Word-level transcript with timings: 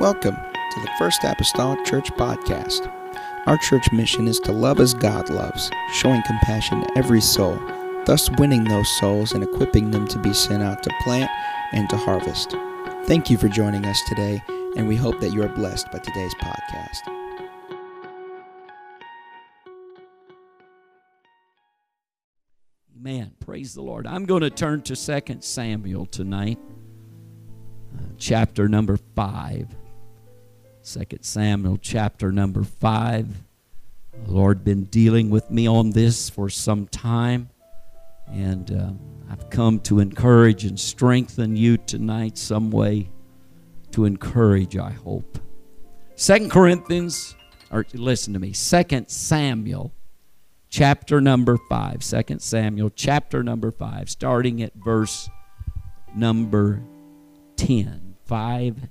Welcome 0.00 0.36
to 0.36 0.80
the 0.80 0.90
First 0.98 1.24
Apostolic 1.24 1.84
Church 1.84 2.10
Podcast. 2.12 2.90
Our 3.44 3.58
church 3.58 3.92
mission 3.92 4.28
is 4.28 4.40
to 4.40 4.50
love 4.50 4.80
as 4.80 4.94
God 4.94 5.28
loves, 5.28 5.70
showing 5.92 6.22
compassion 6.22 6.80
to 6.80 6.96
every 6.96 7.20
soul, 7.20 7.60
thus 8.06 8.30
winning 8.38 8.64
those 8.64 8.88
souls 8.98 9.32
and 9.32 9.44
equipping 9.44 9.90
them 9.90 10.08
to 10.08 10.18
be 10.18 10.32
sent 10.32 10.62
out 10.62 10.82
to 10.84 10.90
plant 11.02 11.30
and 11.72 11.86
to 11.90 11.98
harvest. 11.98 12.52
Thank 13.04 13.28
you 13.28 13.36
for 13.36 13.48
joining 13.48 13.84
us 13.84 14.00
today, 14.08 14.42
and 14.74 14.88
we 14.88 14.96
hope 14.96 15.20
that 15.20 15.34
you 15.34 15.42
are 15.42 15.50
blessed 15.50 15.92
by 15.92 15.98
today's 15.98 16.34
podcast. 16.36 17.06
Amen. 22.96 23.32
Praise 23.38 23.74
the 23.74 23.82
Lord. 23.82 24.06
I'm 24.06 24.24
going 24.24 24.40
to 24.40 24.48
turn 24.48 24.80
to 24.80 24.96
2 24.96 25.36
Samuel 25.40 26.06
tonight, 26.06 26.58
uh, 27.98 28.04
chapter 28.16 28.66
number 28.66 28.96
5. 28.96 29.76
2 30.82 31.04
Samuel 31.20 31.76
chapter 31.76 32.32
number 32.32 32.64
5. 32.64 33.42
The 34.24 34.32
Lord 34.32 34.64
been 34.64 34.84
dealing 34.84 35.28
with 35.28 35.50
me 35.50 35.68
on 35.68 35.90
this 35.90 36.30
for 36.30 36.48
some 36.48 36.86
time, 36.86 37.50
and 38.26 38.70
uh, 38.72 38.90
I've 39.30 39.50
come 39.50 39.80
to 39.80 40.00
encourage 40.00 40.64
and 40.64 40.80
strengthen 40.80 41.54
you 41.54 41.76
tonight 41.76 42.38
some 42.38 42.70
way 42.70 43.10
to 43.92 44.06
encourage, 44.06 44.76
I 44.76 44.90
hope. 44.90 45.38
Second 46.16 46.50
Corinthians, 46.50 47.36
or 47.70 47.84
listen 47.92 48.32
to 48.32 48.38
me, 48.38 48.54
Second 48.54 49.08
Samuel 49.08 49.92
chapter 50.70 51.20
number 51.20 51.58
5. 51.68 52.00
2 52.00 52.38
Samuel 52.38 52.90
chapter 52.90 53.42
number 53.42 53.70
5, 53.70 54.08
starting 54.08 54.62
at 54.62 54.72
verse 54.74 55.28
number 56.14 56.82
10. 57.56 58.14
5 58.24 58.88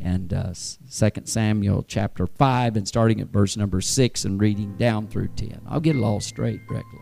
and 0.00 0.32
uh, 0.32 0.52
2 0.90 1.10
Samuel 1.24 1.84
chapter 1.86 2.26
5 2.26 2.76
and 2.76 2.86
starting 2.86 3.20
at 3.20 3.28
verse 3.28 3.56
number 3.56 3.80
6 3.80 4.24
and 4.24 4.40
reading 4.40 4.76
down 4.76 5.06
through 5.06 5.28
10. 5.28 5.60
I'll 5.68 5.80
get 5.80 5.96
it 5.96 6.02
all 6.02 6.20
straight 6.20 6.66
directly. 6.66 7.00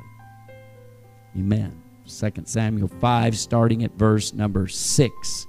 Amen. 1.37 1.83
2 2.07 2.31
Samuel 2.45 2.89
5 2.89 3.39
starting 3.39 3.85
at 3.85 3.93
verse 3.93 4.33
number 4.33 4.69
6. 4.69 5.47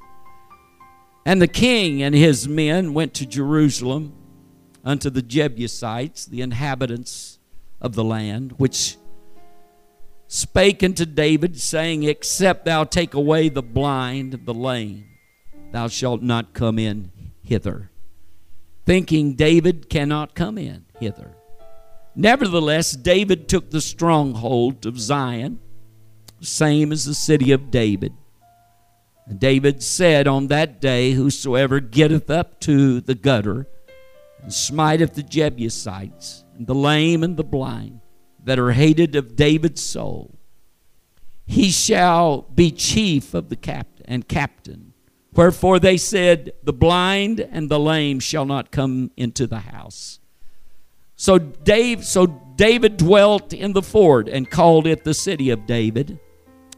And 1.25 1.41
the 1.41 1.47
king 1.47 2.01
and 2.01 2.15
his 2.15 2.47
men 2.47 2.93
went 2.93 3.13
to 3.15 3.25
Jerusalem 3.25 4.13
unto 4.83 5.09
the 5.09 5.21
Jebusites, 5.21 6.25
the 6.25 6.41
inhabitants 6.41 7.39
of 7.81 7.95
the 7.95 8.03
land, 8.03 8.53
which 8.57 8.97
spake 10.27 10.83
unto 10.83 11.05
David, 11.05 11.59
saying, 11.59 12.03
Except 12.03 12.65
thou 12.65 12.83
take 12.83 13.13
away 13.13 13.49
the 13.49 13.63
blind, 13.63 14.45
the 14.45 14.53
lame, 14.53 15.05
thou 15.71 15.87
shalt 15.87 16.21
not 16.21 16.53
come 16.53 16.77
in 16.77 17.11
hither. 17.43 17.91
Thinking 18.85 19.35
David 19.35 19.89
cannot 19.89 20.35
come 20.35 20.57
in 20.57 20.85
hither. 20.99 21.35
Nevertheless, 22.15 22.93
David 22.93 23.47
took 23.47 23.71
the 23.71 23.81
stronghold 23.81 24.85
of 24.85 24.99
Zion, 24.99 25.59
same 26.41 26.91
as 26.91 27.05
the 27.05 27.13
city 27.13 27.51
of 27.51 27.71
David. 27.71 28.13
And 29.25 29.39
David 29.39 29.81
said 29.81 30.27
on 30.27 30.47
that 30.47 30.81
day, 30.81 31.11
Whosoever 31.11 31.79
getteth 31.79 32.29
up 32.29 32.59
to 32.61 32.99
the 32.99 33.15
gutter 33.15 33.67
and 34.41 34.53
smiteth 34.53 35.13
the 35.13 35.23
Jebusites, 35.23 36.43
and 36.55 36.67
the 36.67 36.75
lame 36.75 37.23
and 37.23 37.37
the 37.37 37.43
blind, 37.43 38.01
that 38.43 38.59
are 38.59 38.73
hated 38.73 39.15
of 39.15 39.37
David's 39.37 39.81
soul, 39.81 40.37
he 41.45 41.71
shall 41.71 42.41
be 42.41 42.71
chief 42.71 43.33
of 43.33 43.49
the 43.49 43.55
captain 43.55 44.05
and 44.05 44.27
captain 44.27 44.92
Wherefore 45.35 45.79
they 45.79 45.97
said, 45.97 46.53
The 46.63 46.73
blind 46.73 47.39
and 47.39 47.69
the 47.69 47.79
lame 47.79 48.19
shall 48.19 48.45
not 48.45 48.71
come 48.71 49.11
into 49.17 49.47
the 49.47 49.59
house. 49.59 50.19
So 51.15 51.39
Dave, 51.39 52.05
so 52.05 52.27
David 52.55 52.97
dwelt 52.97 53.53
in 53.53 53.73
the 53.73 53.81
fort 53.81 54.27
and 54.27 54.49
called 54.49 54.85
it 54.85 55.03
the 55.03 55.13
city 55.13 55.49
of 55.49 55.65
David. 55.65 56.19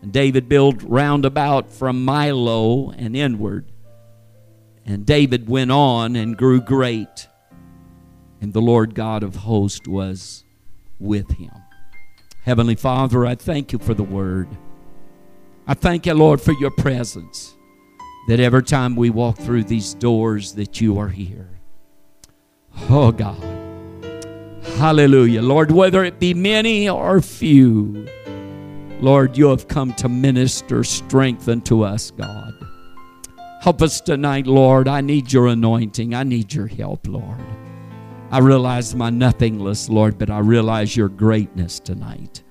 And 0.01 0.11
David 0.11 0.47
built 0.47 0.83
round 0.83 1.25
about 1.25 1.71
from 1.71 2.05
Millo 2.05 2.93
and 2.97 3.15
inward. 3.15 3.71
And 4.85 5.05
David 5.05 5.49
went 5.49 5.71
on 5.71 6.15
and 6.15 6.37
grew 6.37 6.61
great. 6.61 7.27
And 8.39 8.53
the 8.53 8.61
Lord 8.61 8.93
God 8.93 9.23
of 9.23 9.35
hosts 9.37 9.87
was 9.87 10.43
with 10.99 11.31
him. 11.31 11.51
Heavenly 12.43 12.75
Father, 12.75 13.25
I 13.25 13.35
thank 13.35 13.73
you 13.73 13.79
for 13.79 13.95
the 13.95 14.03
word. 14.03 14.47
I 15.67 15.73
thank 15.73 16.05
you, 16.05 16.13
Lord, 16.13 16.39
for 16.39 16.51
your 16.53 16.69
presence 16.69 17.54
that 18.27 18.39
every 18.39 18.63
time 18.63 18.95
we 18.95 19.09
walk 19.09 19.37
through 19.37 19.63
these 19.63 19.93
doors 19.93 20.53
that 20.53 20.81
you 20.81 20.97
are 20.97 21.09
here. 21.09 21.49
Oh 22.89 23.11
God. 23.11 23.41
Hallelujah. 24.77 25.41
Lord, 25.41 25.71
whether 25.71 26.03
it 26.03 26.19
be 26.19 26.33
many 26.33 26.89
or 26.89 27.21
few, 27.21 28.07
Lord, 28.99 29.37
you 29.37 29.47
have 29.49 29.67
come 29.67 29.93
to 29.93 30.09
minister 30.09 30.83
strength 30.83 31.47
unto 31.47 31.83
us, 31.83 32.11
God. 32.11 32.53
Help 33.61 33.81
us 33.81 34.01
tonight, 34.01 34.47
Lord. 34.47 34.87
I 34.87 35.01
need 35.01 35.31
your 35.31 35.47
anointing. 35.47 36.13
I 36.13 36.23
need 36.23 36.53
your 36.53 36.67
help, 36.67 37.07
Lord. 37.07 37.39
I 38.31 38.39
realize 38.39 38.95
my 38.95 39.09
nothingness, 39.09 39.87
Lord, 39.87 40.17
but 40.17 40.29
I 40.29 40.39
realize 40.39 40.97
your 40.97 41.09
greatness 41.09 41.79
tonight. 41.79 42.43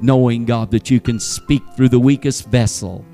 Knowing, 0.00 0.44
God, 0.44 0.70
that 0.70 0.90
you 0.90 1.00
can 1.00 1.20
speak 1.20 1.62
through 1.76 1.90
the 1.90 2.00
weakest 2.00 2.46
vessel 2.48 3.04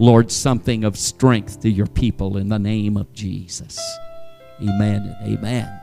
Lord, 0.00 0.32
something 0.32 0.84
of 0.84 0.96
strength 0.96 1.60
to 1.60 1.68
your 1.68 1.86
people 1.86 2.38
in 2.38 2.48
the 2.48 2.58
name 2.58 2.96
of 2.96 3.12
Jesus. 3.12 3.78
Amen 4.62 5.14
and 5.20 5.36
amen. 5.36 5.80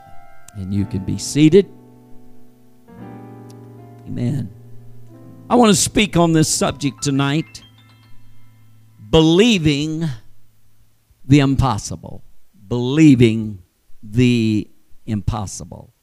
And 0.55 0.73
you 0.73 0.85
can 0.85 1.05
be 1.05 1.19
seated. 1.19 1.69
Amen. 4.07 4.51
I 5.47 5.55
want 5.55 5.69
to 5.69 5.79
speak 5.79 6.17
on 6.17 6.33
this 6.33 6.51
subject 6.51 7.03
tonight 7.03 7.61
believing 9.11 10.05
the 11.23 11.39
impossible. 11.41 12.23
Believing 12.67 13.61
the 14.01 14.67
impossible. 15.05 15.93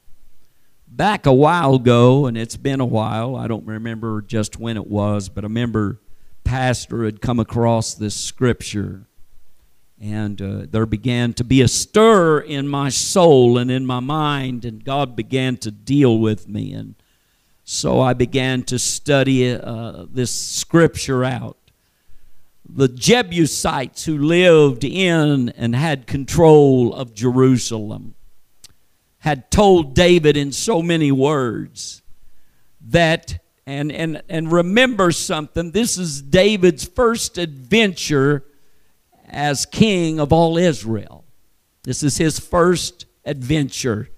Back 0.87 1.27
a 1.27 1.33
while 1.33 1.75
ago, 1.75 2.27
and 2.27 2.39
it's 2.39 2.57
been 2.57 2.79
a 2.79 2.87
while, 2.87 3.35
I 3.35 3.49
don't 3.49 3.67
remember 3.67 4.23
just 4.23 4.57
when 4.57 4.77
it 4.77 4.87
was, 4.87 5.29
but 5.29 5.43
I 5.43 5.49
remember 5.49 6.01
pastor 6.45 7.05
had 7.05 7.21
come 7.21 7.41
across 7.41 7.95
this 7.95 8.15
scripture. 8.15 9.07
And 10.01 10.41
uh, 10.41 10.67
there 10.71 10.87
began 10.87 11.33
to 11.35 11.45
be 11.45 11.63
a 11.63 11.69
stir 11.69 12.41
in 12.41 12.69
my 12.69 12.91
soul 12.91 13.57
and 13.59 13.71
in 13.71 13.87
my 13.87 14.01
mind, 14.01 14.65
and 14.65 14.85
God 14.85 15.17
began 15.17 15.57
to 15.59 15.71
deal 15.71 16.19
with 16.19 16.49
me. 16.49 16.73
And 16.73 16.95
so 17.65 18.01
I 18.01 18.13
began 18.13 18.63
to 18.65 18.79
study 18.79 19.51
uh, 19.51 20.05
this 20.11 20.31
scripture 20.31 21.25
out. 21.25 21.57
The 22.69 22.89
Jebusites 22.89 24.05
who 24.05 24.19
lived 24.19 24.85
in 24.85 25.51
and 25.51 25.75
had 25.75 26.07
control 26.07 26.95
of 26.95 27.15
Jerusalem 27.15 28.15
had 29.19 29.51
told 29.51 29.95
David 29.95 30.37
in 30.37 30.53
so 30.53 30.83
many 30.83 31.11
words 31.11 32.03
that 32.81 33.44
and, 33.67 33.91
and, 33.91 34.23
and 34.29 34.53
remember 34.53 35.11
something 35.11 35.71
this 35.71 35.97
is 35.97 36.21
David's 36.21 36.85
first 36.85 37.39
adventure 37.39 38.45
as 39.29 39.67
king 39.67 40.21
of 40.21 40.33
all 40.33 40.59
Israel. 40.59 41.25
This 41.83 42.03
is 42.03 42.17
his 42.17 42.39
first 42.39 43.07
adventure, 43.25 44.09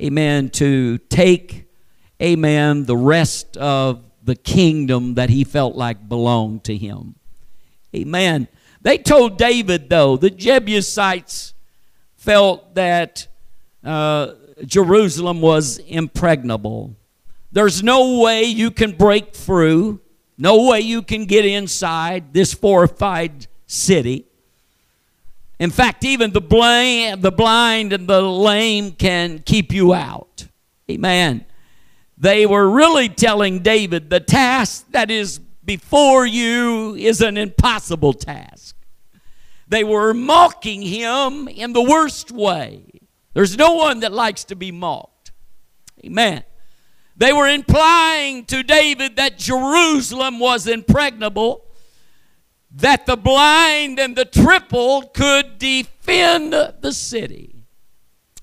amen, 0.00 0.50
to 0.50 0.98
take, 0.98 1.68
amen, 2.20 2.84
the 2.84 2.96
rest 2.96 3.56
of 3.56 4.04
the 4.22 4.36
kingdom 4.36 5.14
that 5.14 5.30
he 5.30 5.44
felt 5.44 5.74
like 5.74 6.08
belonged 6.08 6.64
to 6.64 6.76
him. 6.76 7.16
Amen. 7.94 8.48
They 8.80 8.98
told 8.98 9.36
David, 9.36 9.90
though, 9.90 10.16
the 10.16 10.30
Jebusites 10.30 11.54
felt 12.16 12.74
that 12.74 13.26
uh, 13.84 14.34
Jerusalem 14.64 15.40
was 15.40 15.78
impregnable. 15.78 16.96
There's 17.52 17.82
no 17.82 18.20
way 18.20 18.44
you 18.44 18.70
can 18.70 18.92
break 18.92 19.34
through, 19.34 20.00
no 20.38 20.70
way 20.70 20.80
you 20.80 21.02
can 21.02 21.26
get 21.26 21.44
inside 21.44 22.32
this 22.32 22.54
fortified 22.54 23.46
city. 23.66 24.26
In 25.58 25.70
fact, 25.70 26.02
even 26.04 26.32
the 26.32 26.40
blind, 26.40 27.22
the 27.22 27.30
blind 27.30 27.92
and 27.92 28.08
the 28.08 28.22
lame 28.22 28.92
can 28.92 29.38
keep 29.38 29.70
you 29.72 29.92
out. 29.92 30.48
Amen. 30.90 31.44
They 32.16 32.46
were 32.46 32.68
really 32.68 33.08
telling 33.08 33.60
David 33.60 34.08
the 34.08 34.20
task 34.20 34.86
that 34.90 35.10
is 35.10 35.38
before 35.64 36.26
you 36.26 36.94
is 36.94 37.20
an 37.20 37.36
impossible 37.36 38.14
task. 38.14 38.76
They 39.68 39.84
were 39.84 40.14
mocking 40.14 40.82
him 40.82 41.48
in 41.48 41.72
the 41.72 41.82
worst 41.82 42.32
way. 42.32 42.86
There's 43.34 43.56
no 43.56 43.74
one 43.74 44.00
that 44.00 44.12
likes 44.12 44.44
to 44.44 44.56
be 44.56 44.72
mocked. 44.72 45.32
Amen. 46.04 46.44
They 47.22 47.32
were 47.32 47.46
implying 47.46 48.46
to 48.46 48.64
David 48.64 49.14
that 49.14 49.38
Jerusalem 49.38 50.40
was 50.40 50.66
impregnable. 50.66 51.64
that 52.72 53.06
the 53.06 53.16
blind 53.16 54.00
and 54.00 54.16
the 54.16 54.24
triple 54.24 55.02
could 55.14 55.56
defend 55.56 56.52
the 56.52 56.92
city. 56.92 57.54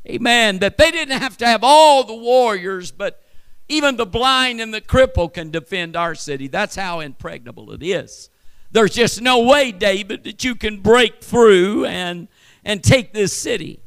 Amen. 0.07 0.59
That 0.59 0.77
they 0.77 0.91
didn't 0.91 1.19
have 1.19 1.35
to 1.39 1.45
have 1.45 1.61
all 1.61 2.05
the 2.05 2.15
warriors, 2.15 2.89
but 2.89 3.21
even 3.67 3.97
the 3.97 4.05
blind 4.05 4.61
and 4.61 4.73
the 4.73 4.79
cripple 4.79 5.33
can 5.33 5.51
defend 5.51 5.97
our 5.97 6.15
city. 6.15 6.47
That's 6.47 6.77
how 6.77 7.01
impregnable 7.01 7.73
it 7.73 7.83
is. 7.83 8.29
There's 8.71 8.93
just 8.93 9.21
no 9.21 9.43
way, 9.43 9.73
David, 9.73 10.23
that 10.23 10.45
you 10.45 10.55
can 10.55 10.79
break 10.79 11.21
through 11.21 11.83
and, 11.83 12.29
and 12.63 12.81
take 12.81 13.11
this 13.11 13.35
city. 13.35 13.81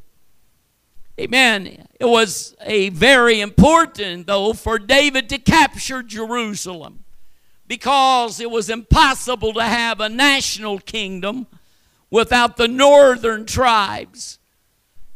Amen. 1.23 1.87
It 2.01 2.05
was 2.05 2.57
a 2.61 2.89
very 2.91 3.41
important, 3.41 4.27
though, 4.27 4.53
for 4.53 4.79
David 4.79 5.29
to 5.29 5.39
capture 5.39 6.03
Jerusalem 6.03 7.05
because 7.67 8.41
it 8.41 8.51
was 8.51 8.69
impossible 8.69 9.53
to 9.55 9.63
have 9.63 10.01
a 10.01 10.09
national 10.09 10.81
kingdom 10.81 11.47
without 12.11 12.57
the 12.57 12.69
northern 12.69 13.47
tribes 13.47 14.39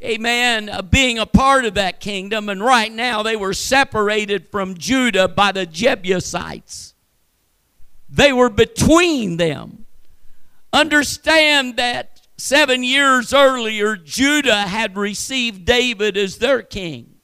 amen, 0.03 0.69
uh, 0.69 0.83
being 0.83 1.19
a 1.19 1.27
part 1.27 1.65
of 1.65 1.75
that 1.75 2.01
kingdom. 2.01 2.49
And 2.49 2.63
right 2.63 2.93
now 2.93 3.23
they 3.23 3.37
were 3.37 3.55
separated 3.55 4.49
from 4.49 4.77
Judah 4.77 5.29
by 5.29 5.53
the 5.53 5.67
Jebusites. 5.67 6.95
They 8.09 8.33
were 8.33 8.51
between 8.51 9.37
them. 9.37 9.87
Understand 10.73 11.77
that 11.77 12.16
seven 12.37 12.83
years 12.83 13.33
earlier, 13.33 13.97
Judah 13.97 14.63
had 14.63 14.97
received 14.97 15.65
David 15.65 16.17
as 16.17 16.39
their 16.39 16.63
king. 16.63 17.17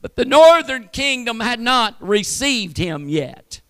But 0.00 0.16
the 0.16 0.24
northern 0.24 0.88
kingdom 0.88 1.40
had 1.40 1.60
not 1.60 1.96
received 2.00 2.76
him 2.76 3.08
yet. 3.08 3.60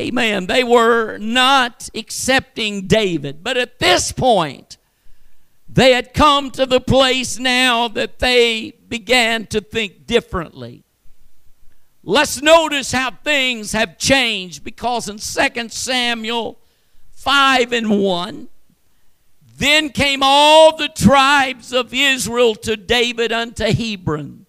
Amen. 0.00 0.46
They 0.46 0.64
were 0.64 1.16
not 1.18 1.88
accepting 1.94 2.86
David. 2.86 3.42
But 3.42 3.56
at 3.56 3.78
this 3.78 4.12
point, 4.12 4.76
they 5.68 5.92
had 5.92 6.12
come 6.12 6.50
to 6.52 6.66
the 6.66 6.80
place 6.80 7.38
now 7.38 7.88
that 7.88 8.18
they 8.18 8.74
began 8.88 9.46
to 9.46 9.60
think 9.60 10.06
differently. 10.06 10.84
Let's 12.02 12.42
notice 12.42 12.92
how 12.92 13.12
things 13.12 13.72
have 13.72 13.96
changed 13.96 14.64
because 14.64 15.08
in 15.08 15.18
2 15.18 15.68
Samuel 15.68 16.58
5 17.12 17.72
and 17.72 18.02
1, 18.02 18.48
then 19.58 19.90
came 19.90 20.20
all 20.22 20.76
the 20.76 20.88
tribes 20.88 21.72
of 21.72 21.92
Israel 21.92 22.54
to 22.56 22.76
David 22.76 23.32
unto 23.32 23.64
Hebron, 23.64 24.46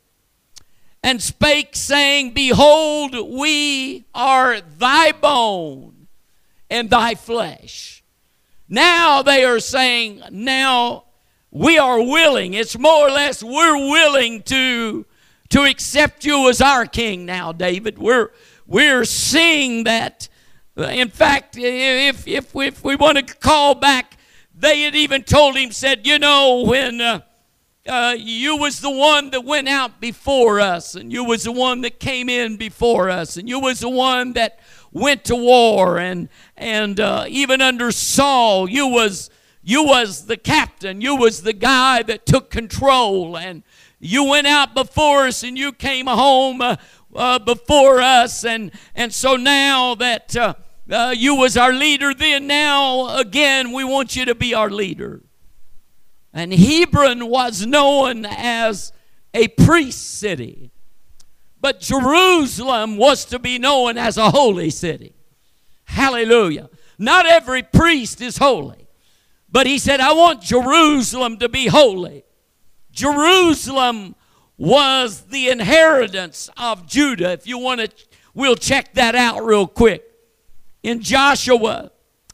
and 1.04 1.22
spake, 1.22 1.76
saying, 1.76 2.32
Behold, 2.34 3.16
we 3.30 4.06
are 4.16 4.62
thy 4.62 5.12
bone 5.12 6.08
and 6.70 6.90
thy 6.90 7.16
flesh. 7.16 8.04
Now 8.70 9.22
they 9.22 9.44
are 9.44 9.60
saying, 9.60 10.24
Now 10.32 11.04
we 11.52 11.78
are 11.78 12.02
willing. 12.02 12.56
It's 12.56 12.78
more 12.78 13.08
or 13.08 13.12
less 13.12 13.44
we're 13.44 13.78
willing 13.78 14.42
to 14.44 15.06
to 15.50 15.62
accept 15.62 16.26
you 16.26 16.50
as 16.50 16.62
our 16.62 16.88
king 16.88 17.28
now, 17.28 17.52
David. 17.52 18.00
We're 18.00 18.32
we're 18.66 19.06
seeing 19.06 19.84
that. 19.84 20.28
In 20.76 21.10
fact, 21.10 21.56
if 21.56 22.28
if 22.28 22.56
if 22.56 22.84
we 22.84 22.96
want 22.96 23.20
to 23.20 23.36
call 23.36 23.76
back, 23.76 24.18
they 24.64 24.82
had 24.82 24.96
even 24.96 25.24
told 25.24 25.56
him, 25.56 25.72
said, 25.72 26.06
you 26.08 26.20
know, 26.20 26.64
when. 26.64 27.02
Uh, 27.02 27.22
uh, 27.86 28.16
you 28.18 28.56
was 28.56 28.80
the 28.80 28.90
one 28.90 29.30
that 29.32 29.44
went 29.44 29.68
out 29.68 30.00
before 30.00 30.62
us 30.62 30.96
and 30.96 31.12
you 31.12 31.22
was 31.22 31.44
the 31.44 31.52
one 31.52 31.82
that 31.82 32.00
came 32.00 32.30
in 32.30 32.56
before 32.56 33.10
us 33.10 33.36
and 33.36 33.50
you 33.50 33.60
was 33.60 33.82
the 33.82 33.90
one 33.90 34.32
that 34.32 34.58
went 34.94 35.26
to 35.26 35.36
war 35.36 35.98
and 35.98 36.30
and 36.56 37.02
uh, 37.02 37.26
even 37.28 37.60
under 37.60 37.92
saul 37.92 38.70
you 38.70 38.88
was 38.88 39.30
you 39.64 39.86
was 39.86 40.26
the 40.26 40.38
captain. 40.38 41.00
You 41.00 41.16
was 41.16 41.42
the 41.42 41.54
guy 41.54 42.04
that 42.04 42.26
took 42.26 42.50
control. 42.50 43.38
And 43.38 43.64
you 44.00 44.26
went 44.26 44.46
out 44.46 44.76
before 44.76 45.26
us 45.26 45.42
and 45.44 45.58
you 45.58 45.72
came 45.72 46.08
home 46.08 46.62
uh, 46.62 46.76
uh, 47.16 47.40
before 47.40 48.02
us. 48.02 48.44
And, 48.44 48.72
and 48.94 49.14
so 49.14 49.38
now 49.38 49.96
that 49.96 50.36
uh, 50.94 51.14
you 51.18 51.36
was 51.36 51.58
our 51.58 51.74
leader 51.74 52.14
then, 52.14 52.48
now 52.48 53.18
again, 53.18 53.72
we 53.72 53.84
want 53.84 54.16
you 54.16 54.26
to 54.26 54.36
be 54.36 54.54
our 54.54 54.70
leader. 54.70 55.24
And 56.34 56.54
Hebron 56.54 57.28
was 57.28 57.66
known 57.66 58.26
as 58.26 58.94
a 59.34 59.48
priest 59.50 60.20
city. 60.20 60.72
But 61.60 61.80
Jerusalem 61.80 62.98
was 62.98 63.26
to 63.26 63.40
be 63.40 63.58
known 63.58 63.98
as 63.98 64.18
a 64.18 64.32
holy 64.32 64.70
city. 64.70 65.16
Hallelujah. 65.86 66.70
Not 66.98 67.26
every 67.26 67.64
priest 67.64 68.22
is 68.22 68.38
holy. 68.38 68.88
But 69.50 69.68
he 69.68 69.78
said, 69.78 70.00
I 70.00 70.14
want 70.14 70.42
Jerusalem 70.42 71.38
to 71.38 71.48
be 71.48 71.68
holy. 71.68 72.24
Jerusalem 72.92 74.16
was 74.58 75.22
the 75.22 75.50
inheritance 75.50 76.50
of 76.58 76.88
Judah. 76.88 77.32
If 77.32 77.48
you 77.48 77.58
want 77.58 77.82
to, 77.82 77.90
we'll 78.34 78.56
check 78.56 78.94
that 78.96 79.16
out 79.16 79.44
real 79.44 79.68
quick. 79.68 80.04
In 80.84 81.02
Joshua, 81.02 81.92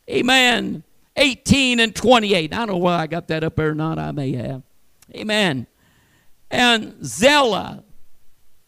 amen, 0.10 0.84
18 1.16 1.80
and 1.80 1.96
28. 1.96 2.54
I 2.54 2.58
don't 2.58 2.68
know 2.68 2.78
why 2.78 2.98
I 2.98 3.08
got 3.08 3.28
that 3.28 3.44
up 3.44 3.56
there 3.56 3.70
or 3.70 3.76
not. 3.76 4.00
I 4.00 4.12
may 4.12 4.34
have. 4.34 4.64
Amen. 5.16 5.68
And 6.50 6.96
Zelah 7.06 7.84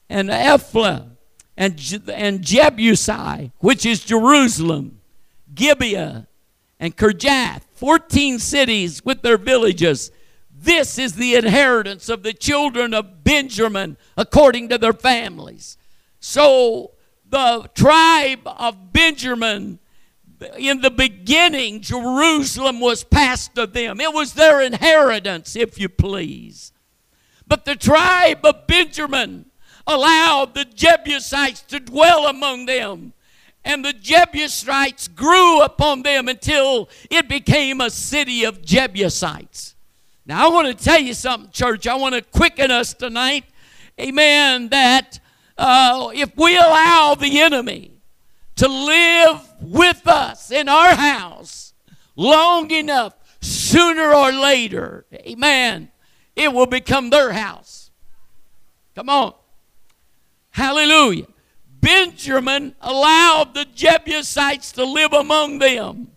and 0.10 0.30
Ephlah 0.30 1.18
and, 1.58 1.72
and 2.14 2.42
Jebusi, 2.42 3.52
which 3.60 3.86
is 3.86 4.04
Jerusalem, 4.04 5.02
Gibeah 5.54 6.28
and 6.80 6.96
Kirjath 6.96 7.62
14 7.74 8.40
cities 8.40 9.04
with 9.04 9.22
their 9.22 9.38
villages. 9.38 10.12
This 10.54 11.00
is 11.00 11.16
the 11.16 11.36
inheritance 11.36 12.10
of 12.10 12.24
the 12.24 12.34
children 12.34 12.94
of 12.94 13.24
Benjamin 13.24 13.98
according 14.16 14.70
to 14.70 14.78
their 14.78 14.94
families. 14.94 15.78
So 16.20 16.92
the 17.32 17.70
tribe 17.74 18.42
of 18.46 18.94
Benjamin, 18.94 19.80
in 20.58 20.82
the 20.82 20.92
beginning, 20.92 21.82
Jerusalem 21.82 22.80
was 22.80 23.04
passed 23.04 23.56
to 23.56 23.66
them. 23.66 24.00
It 24.00 24.14
was 24.14 24.34
their 24.34 24.62
inheritance, 24.62 25.56
if 25.56 25.80
you 25.80 25.90
please. 25.90 26.72
But 27.48 27.66
the 27.66 27.76
tribe 27.76 28.46
of 28.46 28.68
Benjamin 28.68 29.46
allowed 29.88 30.54
the 30.54 30.66
Jebusites 30.66 31.62
to 31.64 31.80
dwell 31.80 32.28
among 32.28 32.68
them 32.68 33.14
and 33.64 33.86
the 33.86 33.94
Jebusites 33.94 35.08
grew 35.08 35.62
upon 35.62 36.04
them 36.04 36.28
until 36.28 36.90
it 37.10 37.28
became 37.28 37.82
a 37.82 37.90
city 37.90 38.44
of 38.44 38.64
Jebusites. 38.64 39.76
Now, 40.26 40.48
I 40.48 40.50
want 40.50 40.68
to 40.68 40.84
tell 40.84 41.00
you 41.00 41.14
something, 41.14 41.52
church. 41.52 41.88
I 41.88 41.96
want 41.96 42.16
to 42.16 42.22
quicken 42.22 42.72
us 42.72 42.94
tonight. 42.94 43.46
Amen. 44.00 44.70
That 44.70 45.20
uh, 45.62 46.12
if 46.16 46.36
we 46.36 46.58
allow 46.58 47.16
the 47.16 47.40
enemy 47.40 47.92
to 48.56 48.68
live 48.68 49.42
with 49.62 50.08
us 50.08 50.52
in 50.52 50.68
our 50.68 50.96
house 50.96 51.74
long 52.16 52.72
enough, 52.72 53.14
sooner 53.42 54.12
or 54.14 54.32
later, 54.32 55.06
amen, 55.14 55.92
it 56.36 56.52
will 56.52 56.66
become 56.66 57.12
their 57.12 57.32
house. 57.32 57.92
Come 58.96 59.10
on. 59.10 59.34
Hallelujah. 60.50 61.28
Benjamin 61.80 62.76
allowed 62.82 63.54
the 63.54 63.66
Jebusites 63.66 64.72
to 64.74 64.84
live 64.84 65.14
among 65.14 65.60
them. 65.60 66.12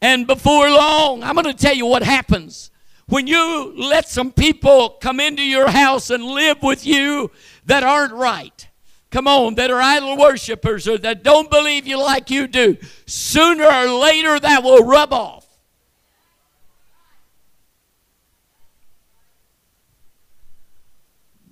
And 0.00 0.26
before 0.26 0.70
long, 0.70 1.22
I'm 1.22 1.34
going 1.34 1.44
to 1.44 1.54
tell 1.54 1.74
you 1.74 1.86
what 1.86 2.02
happens. 2.02 2.70
When 3.06 3.26
you 3.26 3.72
let 3.76 4.06
some 4.06 4.32
people 4.32 4.90
come 5.00 5.18
into 5.18 5.42
your 5.42 5.70
house 5.70 6.10
and 6.10 6.22
live 6.22 6.62
with 6.62 6.84
you 6.84 7.30
that 7.68 7.84
aren't 7.84 8.14
right, 8.14 8.68
come 9.10 9.28
on, 9.28 9.54
that 9.54 9.70
are 9.70 9.80
idol 9.80 10.16
worshippers 10.16 10.88
or 10.88 10.98
that 10.98 11.22
don't 11.22 11.50
believe 11.50 11.86
you 11.86 11.98
like 11.98 12.30
you 12.30 12.46
do, 12.46 12.76
sooner 13.06 13.64
or 13.64 13.88
later 13.88 14.40
that 14.40 14.62
will 14.64 14.84
rub 14.84 15.12
off. 15.12 15.46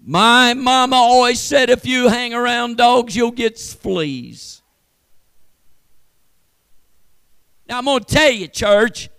My 0.09 0.55
mama 0.55 0.97
always 0.97 1.41
said 1.41 1.69
if 1.69 1.85
you 1.85 2.09
hang 2.09 2.33
around 2.33 2.77
dogs, 2.79 3.15
you'll 3.15 3.33
get 3.33 3.59
fleas. 3.59 4.63
Now, 7.69 7.79
I'm 7.79 7.85
going 7.85 8.05
to 8.05 8.07
tell 8.07 8.31
you, 8.31 8.47
church, 8.47 9.11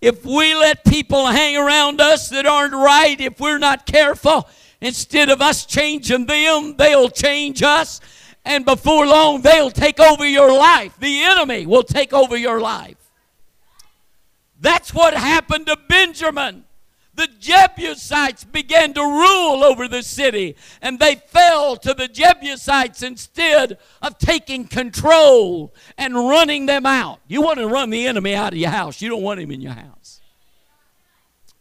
if 0.00 0.24
we 0.24 0.54
let 0.54 0.84
people 0.84 1.26
hang 1.26 1.56
around 1.56 2.00
us 2.00 2.28
that 2.28 2.46
aren't 2.46 2.74
right, 2.74 3.18
if 3.18 3.40
we're 3.40 3.58
not 3.58 3.86
careful, 3.86 4.46
instead 4.80 5.28
of 5.28 5.40
us 5.40 5.66
changing 5.66 6.26
them, 6.26 6.76
they'll 6.76 7.10
change 7.10 7.62
us. 7.62 8.00
And 8.44 8.64
before 8.64 9.06
long, 9.06 9.42
they'll 9.42 9.70
take 9.70 9.98
over 9.98 10.24
your 10.24 10.56
life. 10.56 10.96
The 10.98 11.22
enemy 11.22 11.66
will 11.66 11.82
take 11.82 12.12
over 12.12 12.36
your 12.36 12.60
life. 12.60 12.96
That's 14.60 14.94
what 14.94 15.14
happened 15.14 15.66
to 15.66 15.76
Benjamin. 15.88 16.64
the 17.16 17.28
Jebusites 17.40 18.44
began 18.44 18.92
to 18.92 19.00
rule 19.00 19.64
over 19.64 19.88
the 19.88 20.02
city, 20.02 20.54
and 20.82 20.98
they 20.98 21.16
fell 21.16 21.76
to 21.76 21.94
the 21.94 22.08
Jebusites 22.08 23.02
instead 23.02 23.78
of 24.02 24.18
taking 24.18 24.66
control 24.66 25.74
and 25.96 26.14
running 26.14 26.66
them 26.66 26.86
out. 26.86 27.20
You 27.26 27.42
want 27.42 27.58
to 27.58 27.66
run 27.66 27.90
the 27.90 28.06
enemy 28.06 28.34
out 28.34 28.52
of 28.52 28.58
your 28.58 28.70
house, 28.70 29.00
you 29.00 29.08
don't 29.08 29.22
want 29.22 29.40
him 29.40 29.50
in 29.50 29.60
your 29.60 29.72
house. 29.72 30.20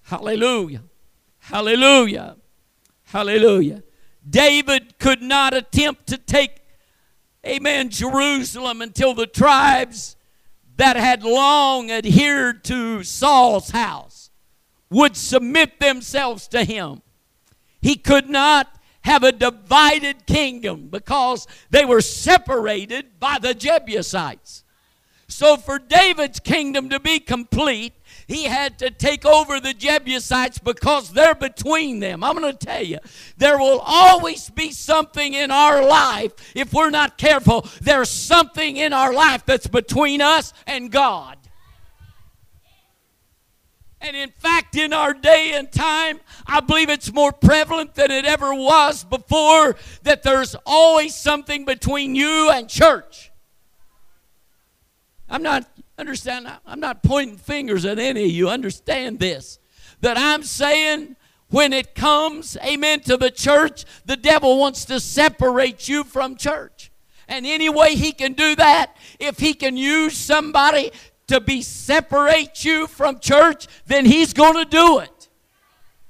Hallelujah. 0.03 0.83
Hallelujah. 1.39 2.35
Hallelujah. 3.05 3.83
David 4.27 4.97
could 4.99 5.21
not 5.21 5.53
attempt 5.53 6.07
to 6.07 6.17
take, 6.17 6.61
amen, 7.45 7.89
Jerusalem 7.89 8.81
until 8.81 9.13
the 9.13 9.27
tribes 9.27 10.15
that 10.77 10.95
had 10.95 11.23
long 11.23 11.91
adhered 11.91 12.63
to 12.65 13.03
Saul's 13.03 13.69
house 13.69 14.31
would 14.89 15.15
submit 15.15 15.79
themselves 15.79 16.47
to 16.49 16.63
him. 16.63 17.01
He 17.81 17.95
could 17.95 18.29
not 18.29 18.79
have 19.01 19.23
a 19.23 19.31
divided 19.31 20.25
kingdom 20.25 20.87
because 20.89 21.47
they 21.69 21.85
were 21.85 22.01
separated 22.01 23.19
by 23.19 23.37
the 23.39 23.53
Jebusites. 23.53 24.63
So, 25.27 25.57
for 25.57 25.79
David's 25.79 26.39
kingdom 26.39 26.89
to 26.89 26.99
be 26.99 27.19
complete, 27.19 27.93
he 28.27 28.45
had 28.45 28.79
to 28.79 28.89
take 28.89 29.25
over 29.25 29.59
the 29.59 29.73
Jebusites 29.73 30.57
because 30.57 31.11
they're 31.11 31.35
between 31.35 31.99
them. 31.99 32.23
I'm 32.23 32.37
going 32.37 32.55
to 32.55 32.65
tell 32.65 32.83
you, 32.83 32.99
there 33.37 33.57
will 33.57 33.79
always 33.79 34.49
be 34.49 34.71
something 34.71 35.33
in 35.33 35.51
our 35.51 35.85
life, 35.85 36.33
if 36.55 36.73
we're 36.73 36.89
not 36.89 37.17
careful, 37.17 37.67
there's 37.81 38.09
something 38.09 38.77
in 38.77 38.93
our 38.93 39.13
life 39.13 39.45
that's 39.45 39.67
between 39.67 40.21
us 40.21 40.53
and 40.65 40.91
God. 40.91 41.37
And 44.01 44.15
in 44.15 44.29
fact, 44.29 44.75
in 44.75 44.93
our 44.93 45.13
day 45.13 45.53
and 45.55 45.71
time, 45.71 46.19
I 46.45 46.59
believe 46.59 46.89
it's 46.89 47.11
more 47.11 47.31
prevalent 47.31 47.95
than 47.95 48.11
it 48.11 48.25
ever 48.25 48.53
was 48.53 49.03
before 49.03 49.75
that 50.03 50.21
there's 50.21 50.55
always 50.65 51.15
something 51.15 51.65
between 51.65 52.13
you 52.13 52.51
and 52.51 52.69
church. 52.69 53.31
I'm 55.27 55.41
not 55.41 55.67
Understand, 55.97 56.47
I'm 56.65 56.79
not 56.79 57.03
pointing 57.03 57.37
fingers 57.37 57.85
at 57.85 57.99
any 57.99 58.25
of 58.25 58.31
you. 58.31 58.49
Understand 58.49 59.19
this. 59.19 59.59
That 60.01 60.17
I'm 60.17 60.43
saying 60.43 61.15
when 61.49 61.71
it 61.71 61.95
comes, 61.95 62.57
amen, 62.63 63.01
to 63.01 63.17
the 63.17 63.31
church, 63.31 63.85
the 64.05 64.17
devil 64.17 64.59
wants 64.59 64.85
to 64.85 64.99
separate 64.99 65.87
you 65.87 66.03
from 66.03 66.35
church. 66.35 66.91
And 67.27 67.45
any 67.45 67.69
way 67.69 67.95
he 67.95 68.11
can 68.11 68.33
do 68.33 68.55
that, 68.55 68.95
if 69.19 69.39
he 69.39 69.53
can 69.53 69.77
use 69.77 70.17
somebody 70.17 70.91
to 71.27 71.39
be 71.39 71.61
separate 71.61 72.63
you 72.63 72.87
from 72.87 73.19
church, 73.19 73.67
then 73.87 74.05
he's 74.05 74.33
going 74.33 74.63
to 74.63 74.65
do 74.65 74.99
it. 74.99 75.29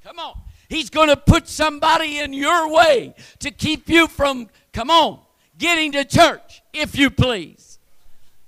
Come 0.04 0.18
on. 0.18 0.40
He's 0.68 0.90
going 0.90 1.08
to 1.08 1.16
put 1.16 1.48
somebody 1.48 2.18
in 2.18 2.32
your 2.32 2.72
way 2.72 3.14
to 3.38 3.50
keep 3.50 3.88
you 3.88 4.08
from, 4.08 4.48
come 4.72 4.90
on, 4.90 5.20
getting 5.58 5.92
to 5.92 6.04
church, 6.04 6.62
if 6.72 6.98
you 6.98 7.08
please. 7.08 7.65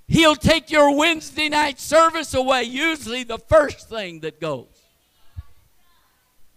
He'll 0.09 0.35
take 0.35 0.71
your 0.71 0.97
Wednesday 0.97 1.49
night 1.49 1.79
service 1.79 2.33
away, 2.33 2.63
usually 2.63 3.23
the 3.23 3.37
first 3.37 3.89
thing 3.89 4.21
that 4.21 4.41
goes. 4.41 4.65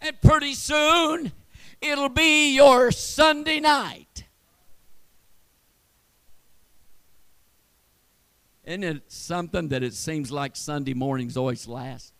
And 0.01 0.19
pretty 0.21 0.55
soon, 0.55 1.31
it'll 1.79 2.09
be 2.09 2.55
your 2.55 2.89
Sunday 2.91 3.59
night. 3.59 4.23
Isn't 8.65 8.83
it 8.83 9.11
something 9.11 9.67
that 9.67 9.83
it 9.83 9.93
seems 9.93 10.31
like 10.31 10.55
Sunday 10.55 10.95
mornings 10.95 11.37
always 11.37 11.67
last? 11.67 12.11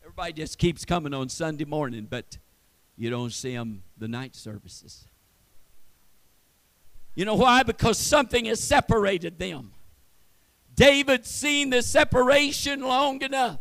Everybody 0.00 0.32
just 0.32 0.56
keeps 0.56 0.86
coming 0.86 1.12
on 1.12 1.28
Sunday 1.28 1.66
morning, 1.66 2.06
but 2.08 2.38
you 2.96 3.10
don't 3.10 3.34
see 3.34 3.54
them 3.54 3.82
the 3.98 4.08
night 4.08 4.34
services. 4.34 5.04
You 7.20 7.26
know 7.26 7.34
why? 7.34 7.64
Because 7.64 7.98
something 7.98 8.46
has 8.46 8.64
separated 8.64 9.38
them. 9.38 9.72
David 10.74 11.26
seen 11.26 11.68
the 11.68 11.82
separation 11.82 12.80
long 12.80 13.20
enough. 13.20 13.60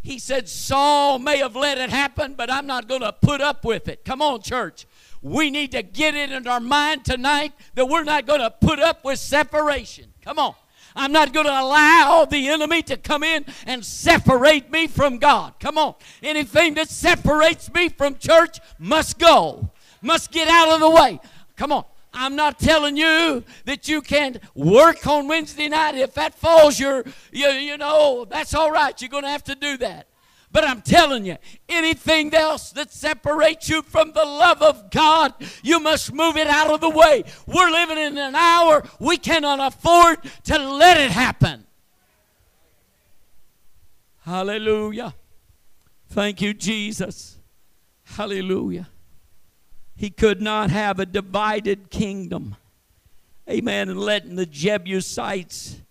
He 0.00 0.20
said, 0.20 0.48
Saul 0.48 1.18
may 1.18 1.38
have 1.38 1.56
let 1.56 1.78
it 1.78 1.90
happen, 1.90 2.34
but 2.34 2.48
I'm 2.52 2.68
not 2.68 2.86
going 2.86 3.00
to 3.00 3.12
put 3.12 3.40
up 3.40 3.64
with 3.64 3.88
it. 3.88 4.04
Come 4.04 4.22
on, 4.22 4.42
church. 4.42 4.86
We 5.20 5.50
need 5.50 5.72
to 5.72 5.82
get 5.82 6.14
it 6.14 6.30
in 6.30 6.46
our 6.46 6.60
mind 6.60 7.04
tonight 7.04 7.52
that 7.74 7.88
we're 7.88 8.04
not 8.04 8.26
going 8.26 8.42
to 8.42 8.50
put 8.52 8.78
up 8.78 9.04
with 9.04 9.18
separation. 9.18 10.12
Come 10.22 10.38
on. 10.38 10.54
I'm 10.94 11.10
not 11.10 11.32
going 11.32 11.46
to 11.46 11.60
allow 11.60 12.26
the 12.26 12.46
enemy 12.46 12.82
to 12.82 12.96
come 12.96 13.24
in 13.24 13.44
and 13.66 13.84
separate 13.84 14.70
me 14.70 14.86
from 14.86 15.18
God. 15.18 15.54
Come 15.58 15.78
on. 15.78 15.96
Anything 16.22 16.74
that 16.74 16.90
separates 16.90 17.74
me 17.74 17.88
from 17.88 18.18
church 18.18 18.60
must 18.78 19.18
go, 19.18 19.68
must 20.00 20.30
get 20.30 20.46
out 20.46 20.68
of 20.68 20.78
the 20.78 20.90
way. 20.90 21.18
Come 21.56 21.72
on. 21.72 21.84
I'm 22.18 22.34
not 22.34 22.58
telling 22.58 22.96
you 22.96 23.44
that 23.64 23.88
you 23.88 24.02
can't 24.02 24.38
work 24.52 25.06
on 25.06 25.28
Wednesday 25.28 25.68
night. 25.68 25.94
If 25.94 26.14
that 26.14 26.34
falls 26.34 26.78
your, 26.78 27.04
you, 27.30 27.46
you 27.46 27.78
know, 27.78 28.26
that's 28.28 28.54
all 28.54 28.72
right. 28.72 29.00
You're 29.00 29.08
going 29.08 29.22
to 29.22 29.30
have 29.30 29.44
to 29.44 29.54
do 29.54 29.76
that. 29.76 30.08
But 30.50 30.64
I'm 30.64 30.82
telling 30.82 31.24
you, 31.26 31.36
anything 31.68 32.34
else 32.34 32.72
that 32.72 32.90
separates 32.90 33.68
you 33.68 33.82
from 33.82 34.12
the 34.12 34.24
love 34.24 34.62
of 34.62 34.90
God, 34.90 35.32
you 35.62 35.78
must 35.78 36.12
move 36.12 36.36
it 36.36 36.48
out 36.48 36.72
of 36.72 36.80
the 36.80 36.90
way. 36.90 37.22
We're 37.46 37.70
living 37.70 37.98
in 37.98 38.18
an 38.18 38.34
hour 38.34 38.82
we 38.98 39.16
cannot 39.16 39.60
afford 39.60 40.18
to 40.44 40.58
let 40.58 40.96
it 40.96 41.12
happen. 41.12 41.66
Hallelujah. 44.22 45.14
Thank 46.08 46.40
you, 46.40 46.52
Jesus. 46.52 47.38
Hallelujah. 48.02 48.88
He 49.98 50.10
could 50.10 50.40
not 50.40 50.70
have 50.70 51.00
a 51.00 51.06
divided 51.06 51.90
kingdom. 51.90 52.54
Amen. 53.50 53.88
And 53.88 53.98
letting 53.98 54.36
the 54.36 54.46
Jebusites, 54.46 55.82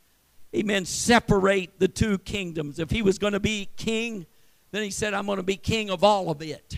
amen, 0.56 0.86
separate 0.86 1.78
the 1.78 1.90
two 1.90 2.18
kingdoms. 2.20 2.80
If 2.80 2.90
he 2.90 3.02
was 3.02 3.20
going 3.20 3.34
to 3.34 3.42
be 3.42 3.68
king, 3.76 4.26
then 4.72 4.82
he 4.82 4.92
said, 4.92 5.14
I'm 5.14 5.26
going 5.26 5.40
to 5.40 5.44
be 5.44 5.58
king 5.58 5.90
of 5.90 6.06
all 6.06 6.30
of 6.30 6.42
it. 6.42 6.78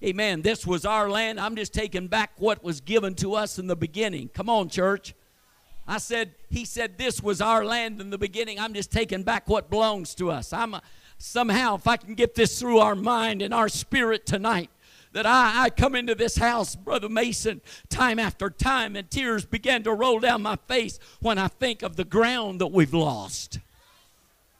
Amen. 0.00 0.42
This 0.42 0.64
was 0.64 0.84
our 0.84 1.10
land. 1.10 1.40
I'm 1.40 1.56
just 1.56 1.74
taking 1.74 2.06
back 2.06 2.30
what 2.36 2.62
was 2.62 2.80
given 2.80 3.16
to 3.16 3.34
us 3.34 3.58
in 3.58 3.66
the 3.66 3.74
beginning. 3.74 4.28
Come 4.28 4.48
on, 4.48 4.68
church. 4.68 5.12
I 5.88 5.98
said, 5.98 6.36
he 6.50 6.64
said, 6.64 6.98
this 6.98 7.20
was 7.20 7.40
our 7.40 7.64
land 7.64 8.00
in 8.00 8.10
the 8.10 8.18
beginning. 8.18 8.60
I'm 8.60 8.74
just 8.74 8.92
taking 8.92 9.24
back 9.24 9.48
what 9.48 9.70
belongs 9.70 10.14
to 10.16 10.30
us. 10.30 10.52
I'm 10.52 10.74
a, 10.74 10.82
somehow, 11.18 11.74
if 11.74 11.88
I 11.88 11.96
can 11.96 12.14
get 12.14 12.36
this 12.36 12.60
through 12.60 12.78
our 12.78 12.94
mind 12.94 13.42
and 13.42 13.52
our 13.52 13.68
spirit 13.68 14.24
tonight, 14.24 14.70
that 15.14 15.26
I, 15.26 15.64
I 15.64 15.70
come 15.70 15.94
into 15.94 16.14
this 16.14 16.36
house, 16.36 16.74
Brother 16.74 17.08
Mason, 17.08 17.60
time 17.88 18.18
after 18.18 18.50
time, 18.50 18.96
and 18.96 19.08
tears 19.08 19.46
begin 19.46 19.84
to 19.84 19.94
roll 19.94 20.18
down 20.18 20.42
my 20.42 20.56
face 20.68 20.98
when 21.20 21.38
I 21.38 21.48
think 21.48 21.82
of 21.82 21.96
the 21.96 22.04
ground 22.04 22.60
that 22.60 22.66
we've 22.66 22.92
lost. 22.92 23.60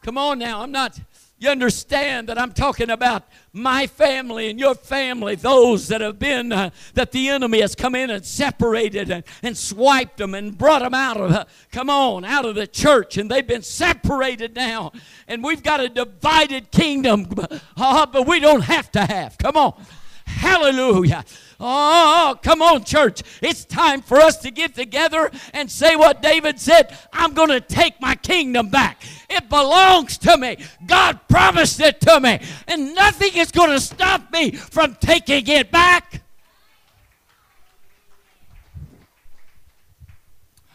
Come 0.03 0.17
on 0.17 0.39
now, 0.39 0.63
I'm 0.63 0.71
not. 0.71 0.99
You 1.41 1.51
understand 1.51 2.29
that 2.29 2.39
I'm 2.39 2.53
talking 2.53 2.89
about 2.89 3.27
my 3.53 3.89
family 3.89 4.49
and 4.49 4.61
your 4.61 4.77
family, 4.77 5.35
those 5.35 5.89
that 5.89 6.01
have 6.01 6.21
been, 6.21 6.53
uh, 6.53 6.71
that 6.95 7.11
the 7.11 7.31
enemy 7.31 7.61
has 7.61 7.75
come 7.75 7.97
in 7.97 8.09
and 8.11 8.25
separated 8.25 9.11
and, 9.11 9.25
and 9.43 9.59
swiped 9.59 10.19
them 10.19 10.35
and 10.35 10.57
brought 10.57 10.83
them 10.83 10.95
out 10.95 11.17
of, 11.17 11.33
uh, 11.33 11.45
come 11.73 11.91
on, 11.91 12.25
out 12.25 12.45
of 12.45 12.55
the 12.55 12.69
church, 12.69 13.19
and 13.19 13.29
they've 13.29 13.47
been 13.47 13.63
separated 13.63 14.55
now. 14.55 14.93
And 15.27 15.43
we've 15.43 15.65
got 15.65 15.81
a 15.81 15.89
divided 15.89 16.71
kingdom, 16.71 17.27
uh, 17.77 18.07
but 18.07 18.29
we 18.29 18.39
don't 18.39 18.63
have 18.63 18.93
to 18.93 19.05
have. 19.05 19.37
Come 19.37 19.57
on. 19.57 19.85
Hallelujah. 20.27 21.25
Oh, 21.61 22.39
come 22.43 22.63
on, 22.63 22.85
church. 22.85 23.23
It's 23.41 23.65
time 23.65 24.03
for 24.03 24.19
us 24.19 24.39
to 24.39 24.51
get 24.51 24.75
together 24.75 25.31
and 25.53 25.71
say 25.71 25.97
what 25.97 26.21
David 26.21 26.59
said 26.61 26.97
I'm 27.13 27.33
going 27.33 27.51
to 27.51 27.61
take 27.61 28.01
my 28.01 28.15
kingdom 28.15 28.69
back. 28.69 29.03
It 29.31 29.49
belongs 29.49 30.19
to 30.19 30.37
me. 30.37 30.59
God 30.87 31.21
promised 31.29 31.81
it 31.81 32.01
to 32.03 32.21
me, 32.21 32.41
and 32.69 32.95
nothing 32.95 33.31
is 33.35 33.51
going 33.51 33.71
to 33.71 33.81
stop 33.81 34.31
me 34.33 34.53
from 34.53 34.97
taking 34.97 35.47
it 35.47 35.71
back. 35.71 36.23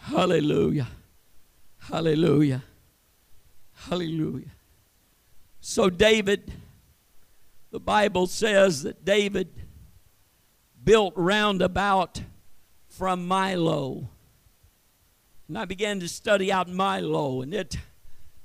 Hallelujah. 0.00 0.88
Hallelujah. 1.78 2.62
Hallelujah. 3.74 4.50
So, 5.60 5.88
David 5.88 6.52
the 7.70 7.80
Bible 7.80 8.26
says 8.26 8.82
that 8.82 9.04
David 9.04 9.48
built 10.82 11.14
round 11.16 11.62
about 11.62 12.20
from 12.88 13.28
Millo. 13.28 14.08
And 15.48 15.58
I 15.58 15.64
began 15.64 16.00
to 16.00 16.08
study 16.08 16.52
out 16.52 16.68
Millo, 16.68 17.42
and 17.42 17.54
it 17.54 17.76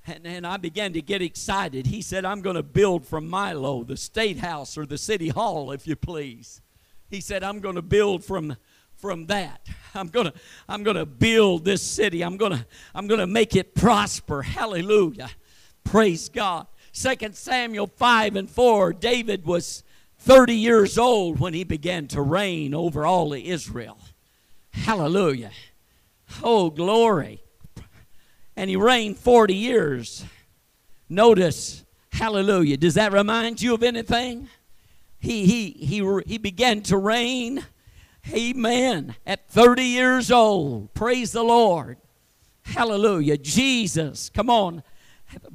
and, 0.08 0.26
and 0.28 0.46
I 0.46 0.58
began 0.58 0.94
to 0.94 1.02
get 1.02 1.22
excited. 1.22 1.88
He 1.88 2.02
said, 2.02 2.26
I'm 2.26 2.42
going 2.42 2.56
to 2.56 2.64
build 2.64 3.08
from 3.08 3.28
Millo, 3.30 3.86
the 3.88 3.98
state 3.98 4.38
house 4.38 4.78
or 4.78 4.86
the 4.86 5.00
city 5.00 5.30
hall, 5.30 5.72
if 5.72 5.88
you 5.88 5.96
please. 5.96 6.62
He 7.10 7.22
said, 7.22 7.44
I'm 7.44 7.60
going 7.60 7.76
to 7.76 7.82
build 7.82 8.24
from 8.24 8.56
from 8.96 9.26
that. 9.28 9.68
I'm 9.94 10.08
going 10.08 10.28
to 10.28 10.34
I'm 10.68 10.84
going 10.84 10.98
to 10.98 11.06
build 11.06 11.66
this 11.66 11.82
city. 11.82 12.24
I'm 12.24 12.38
going 12.38 12.52
to 12.52 12.66
I'm 12.94 13.08
going 13.08 13.20
to 13.20 13.28
make 13.28 13.56
it 13.56 13.76
prosper. 13.76 14.42
Hallelujah. 14.42 15.30
Praise 15.84 16.30
God. 16.30 16.68
2 16.96 17.16
Samuel 17.34 17.88
5 17.88 18.38
and 18.38 18.50
4, 18.50 18.94
David 18.94 19.46
was 19.46 19.84
30 20.20 20.56
years 20.56 20.98
old 20.98 21.42
when 21.42 21.54
he 21.54 21.66
began 21.66 22.08
to 22.08 22.22
reign 22.22 22.74
over 22.74 23.06
all 23.06 23.34
of 23.34 23.40
Israel. 23.40 23.98
Hallelujah. 24.72 25.52
Oh, 26.42 26.70
glory. 26.70 27.42
And 28.56 28.70
he 28.70 28.78
reigned 28.78 29.18
40 29.18 29.54
years. 29.54 30.26
Notice, 31.10 31.84
hallelujah. 32.14 32.78
Does 32.78 32.94
that 32.94 33.12
remind 33.12 33.62
you 33.62 33.74
of 33.74 33.84
anything? 33.84 34.48
He, 35.20 35.46
he, 35.46 35.72
he, 35.72 36.22
he 36.26 36.38
began 36.38 36.82
to 36.84 36.98
reign, 36.98 37.66
amen, 38.32 39.16
at 39.26 39.50
30 39.50 39.84
years 39.84 40.32
old. 40.32 40.94
Praise 40.94 41.34
the 41.34 41.44
Lord. 41.44 41.98
Hallelujah. 42.64 43.38
Jesus, 43.38 44.30
come 44.30 44.50
on, 44.50 44.82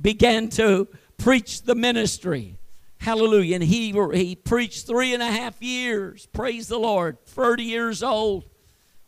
began 0.00 0.50
to 0.50 0.86
preach 1.20 1.62
the 1.62 1.74
ministry. 1.74 2.56
Hallelujah. 2.98 3.56
And 3.56 3.64
he, 3.64 3.92
he 4.14 4.34
preached 4.34 4.86
three 4.86 5.14
and 5.14 5.22
a 5.22 5.30
half 5.30 5.62
years. 5.62 6.26
Praise 6.26 6.68
the 6.68 6.78
Lord. 6.78 7.18
30 7.26 7.62
years 7.62 8.02
old. 8.02 8.44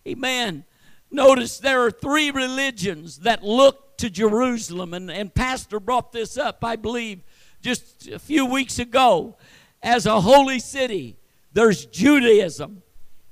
Amen. 0.06 0.64
Notice 1.10 1.58
there 1.58 1.84
are 1.84 1.90
three 1.90 2.30
religions 2.30 3.18
that 3.18 3.42
look 3.42 3.98
to 3.98 4.08
Jerusalem. 4.08 4.94
And, 4.94 5.10
and 5.10 5.34
Pastor 5.34 5.78
brought 5.80 6.12
this 6.12 6.36
up, 6.38 6.64
I 6.64 6.76
believe, 6.76 7.22
just 7.60 8.08
a 8.08 8.18
few 8.18 8.46
weeks 8.46 8.78
ago. 8.78 9.36
As 9.82 10.06
a 10.06 10.20
holy 10.20 10.58
city, 10.58 11.16
there's 11.52 11.86
Judaism, 11.86 12.82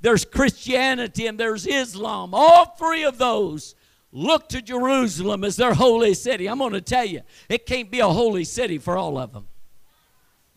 there's 0.01 0.25
Christianity, 0.25 1.27
and 1.27 1.39
there's 1.39 1.67
Islam. 1.67 2.35
All 2.35 2.67
three 2.67 3.05
of 3.05 3.19
those 3.19 3.75
look 4.13 4.49
to 4.51 4.63
Jerusalem 4.63 5.45
as 5.45 5.57
their 5.57 5.75
holy 5.75 6.15
city. 6.15 6.49
I'm 6.49 6.59
going 6.59 6.73
to 6.73 6.81
tell 6.81 7.05
you, 7.05 7.23
it 7.49 7.67
can't 7.67 7.91
be 7.91 8.01
a 8.01 8.09
holy 8.09 8.45
city 8.45 8.79
for 8.79 8.97
all 8.97 9.19
of 9.19 9.33
them. 9.33 9.49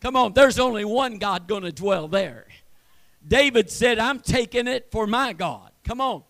Come 0.00 0.16
on, 0.16 0.32
there's 0.34 0.58
only 0.58 0.84
one 0.84 1.18
God 1.18 1.48
going 1.48 1.62
to 1.62 1.72
dwell 1.72 2.08
there. 2.08 2.46
David 3.26 3.70
said, 3.70 3.98
I'm 3.98 4.20
taking 4.20 4.68
it 4.68 4.90
for 4.90 5.06
my 5.06 5.32
God. 5.32 5.70
Come 5.82 6.00
on. 6.00 6.24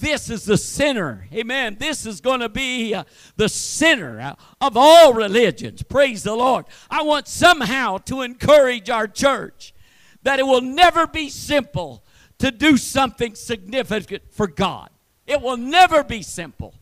This 0.00 0.30
is 0.30 0.44
the 0.44 0.56
center. 0.56 1.26
Amen. 1.32 1.76
This 1.80 2.06
is 2.06 2.20
going 2.20 2.40
to 2.40 2.48
be 2.48 2.94
uh, 2.94 3.04
the 3.36 3.48
center 3.48 4.36
of 4.60 4.76
all 4.76 5.12
religions. 5.12 5.82
Praise 5.82 6.22
the 6.22 6.36
Lord. 6.36 6.66
I 6.88 7.02
want 7.02 7.26
somehow 7.26 7.98
to 7.98 8.22
encourage 8.22 8.90
our 8.90 9.08
church 9.08 9.74
that 10.22 10.38
it 10.38 10.46
will 10.46 10.60
never 10.60 11.06
be 11.06 11.28
simple 11.28 12.04
to 12.38 12.52
do 12.52 12.76
something 12.76 13.34
significant 13.34 14.22
for 14.30 14.46
God. 14.46 14.90
It 15.28 15.42
will 15.42 15.58
never 15.58 16.02
be 16.02 16.22
simple. 16.22 16.74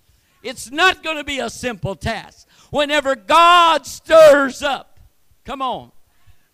It's 0.42 0.70
not 0.70 1.02
going 1.02 1.16
to 1.16 1.24
be 1.24 1.40
a 1.40 1.50
simple 1.50 1.96
task. 1.96 2.46
Whenever 2.70 3.16
God 3.16 3.84
stirs 3.86 4.62
up, 4.62 5.00
come 5.44 5.60
on, 5.60 5.90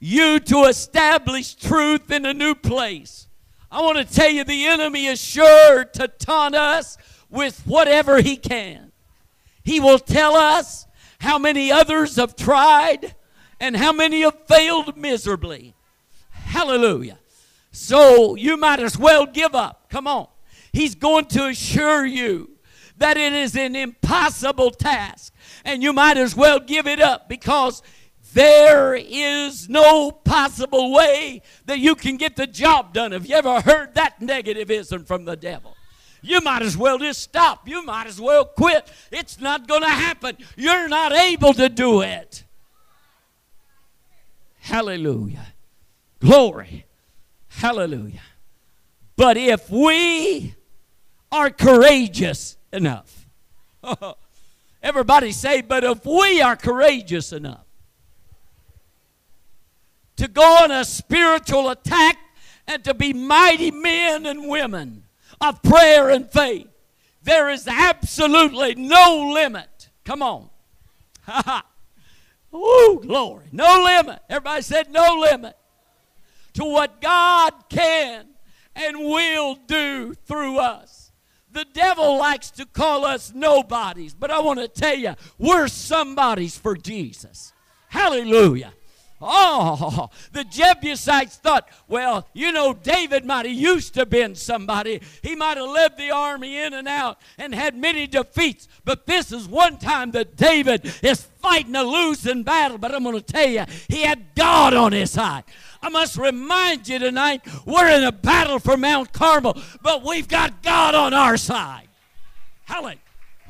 you 0.00 0.40
to 0.40 0.64
establish 0.64 1.54
truth 1.54 2.10
in 2.10 2.24
a 2.24 2.32
new 2.32 2.54
place. 2.54 3.28
I 3.70 3.82
want 3.82 3.98
to 3.98 4.04
tell 4.14 4.30
you 4.30 4.42
the 4.42 4.66
enemy 4.66 5.06
is 5.06 5.22
sure 5.22 5.84
to 5.84 6.08
taunt 6.08 6.54
us 6.54 6.96
with 7.30 7.62
whatever 7.66 8.22
he 8.22 8.36
can. 8.36 8.90
He 9.62 9.78
will 9.78 9.98
tell 9.98 10.34
us 10.34 10.86
how 11.20 11.38
many 11.38 11.70
others 11.70 12.16
have 12.16 12.34
tried 12.34 13.14
and 13.60 13.76
how 13.76 13.92
many 13.92 14.22
have 14.22 14.46
failed 14.46 14.96
miserably. 14.96 15.74
Hallelujah. 16.30 17.18
So 17.70 18.34
you 18.34 18.56
might 18.56 18.80
as 18.80 18.98
well 18.98 19.26
give 19.26 19.54
up. 19.54 19.88
Come 19.90 20.06
on. 20.06 20.28
He's 20.72 20.94
going 20.94 21.26
to 21.26 21.46
assure 21.46 22.06
you 22.06 22.50
that 22.96 23.16
it 23.16 23.32
is 23.32 23.56
an 23.56 23.76
impossible 23.76 24.70
task 24.70 25.34
and 25.64 25.82
you 25.82 25.92
might 25.92 26.16
as 26.16 26.34
well 26.34 26.60
give 26.60 26.86
it 26.86 27.00
up 27.00 27.28
because 27.28 27.82
there 28.32 28.94
is 28.94 29.68
no 29.68 30.10
possible 30.10 30.92
way 30.92 31.42
that 31.66 31.78
you 31.78 31.94
can 31.94 32.16
get 32.16 32.36
the 32.36 32.46
job 32.46 32.94
done. 32.94 33.12
Have 33.12 33.26
you 33.26 33.34
ever 33.34 33.60
heard 33.60 33.94
that 33.94 34.20
negativism 34.20 35.06
from 35.06 35.24
the 35.24 35.36
devil? 35.36 35.76
You 36.22 36.40
might 36.40 36.62
as 36.62 36.76
well 36.76 36.98
just 36.98 37.20
stop. 37.20 37.68
You 37.68 37.84
might 37.84 38.06
as 38.06 38.20
well 38.20 38.44
quit. 38.44 38.90
It's 39.10 39.40
not 39.40 39.66
going 39.66 39.82
to 39.82 39.90
happen. 39.90 40.38
You're 40.56 40.88
not 40.88 41.12
able 41.12 41.52
to 41.54 41.68
do 41.68 42.00
it. 42.00 42.44
Hallelujah. 44.60 45.52
Glory. 46.20 46.86
Hallelujah. 47.48 48.22
But 49.16 49.36
if 49.36 49.68
we 49.68 50.54
are 51.32 51.50
courageous 51.50 52.56
enough, 52.72 53.26
everybody 54.82 55.32
say, 55.32 55.62
but 55.62 55.82
if 55.82 56.06
we 56.06 56.40
are 56.40 56.54
courageous 56.54 57.32
enough, 57.32 57.64
to 60.16 60.28
go 60.28 60.58
on 60.62 60.70
a 60.70 60.84
spiritual 60.84 61.70
attack 61.70 62.18
and 62.68 62.84
to 62.84 62.94
be 62.94 63.12
mighty 63.12 63.70
men 63.70 64.26
and 64.26 64.48
women 64.48 65.02
of 65.40 65.60
prayer 65.62 66.10
and 66.10 66.30
faith. 66.30 66.68
There 67.22 67.50
is 67.50 67.66
absolutely 67.66 68.74
no 68.74 69.32
limit. 69.32 69.90
Come 70.04 70.22
on. 70.22 70.50
Oh, 72.52 73.00
glory. 73.02 73.46
No 73.50 73.82
limit. 73.82 74.20
Everybody 74.28 74.62
said 74.62 74.92
no 74.92 75.16
limit 75.18 75.56
to 76.52 76.64
what 76.64 77.00
God 77.00 77.52
can 77.70 78.26
and 78.76 78.98
will 78.98 79.54
do 79.66 80.12
through 80.12 80.58
us. 80.58 81.01
The 81.52 81.66
devil 81.72 82.18
likes 82.18 82.50
to 82.52 82.66
call 82.66 83.04
us 83.04 83.32
nobodies, 83.34 84.14
but 84.14 84.30
I 84.30 84.40
want 84.40 84.60
to 84.60 84.68
tell 84.68 84.96
you, 84.96 85.14
we're 85.38 85.68
somebodies 85.68 86.56
for 86.56 86.76
Jesus. 86.76 87.52
Hallelujah. 87.88 88.72
Oh, 89.24 90.10
the 90.32 90.42
Jebusites 90.42 91.36
thought, 91.36 91.68
well, 91.86 92.26
you 92.32 92.50
know, 92.50 92.74
David 92.74 93.24
might 93.24 93.46
have 93.46 93.54
used 93.54 93.94
to 93.94 94.04
been 94.04 94.34
somebody. 94.34 95.00
He 95.22 95.36
might 95.36 95.56
have 95.56 95.68
led 95.68 95.96
the 95.96 96.10
army 96.10 96.58
in 96.58 96.74
and 96.74 96.88
out 96.88 97.18
and 97.38 97.54
had 97.54 97.76
many 97.76 98.08
defeats. 98.08 98.66
But 98.84 99.06
this 99.06 99.30
is 99.30 99.46
one 99.46 99.78
time 99.78 100.10
that 100.10 100.36
David 100.36 100.92
is 101.02 101.22
fighting 101.22 101.76
a 101.76 101.84
losing 101.84 102.42
battle. 102.42 102.78
But 102.78 102.94
I'm 102.94 103.04
going 103.04 103.14
to 103.14 103.22
tell 103.22 103.48
you, 103.48 103.64
he 103.88 104.02
had 104.02 104.34
God 104.34 104.74
on 104.74 104.90
his 104.90 105.12
side. 105.12 105.44
I 105.80 105.88
must 105.88 106.16
remind 106.16 106.88
you 106.88 106.98
tonight, 106.98 107.42
we're 107.64 107.88
in 107.88 108.04
a 108.04 108.12
battle 108.12 108.58
for 108.58 108.76
Mount 108.76 109.12
Carmel, 109.12 109.56
but 109.82 110.04
we've 110.04 110.28
got 110.28 110.62
God 110.62 110.94
on 110.94 111.14
our 111.14 111.36
side. 111.36 111.88
Hallelujah. 112.64 112.98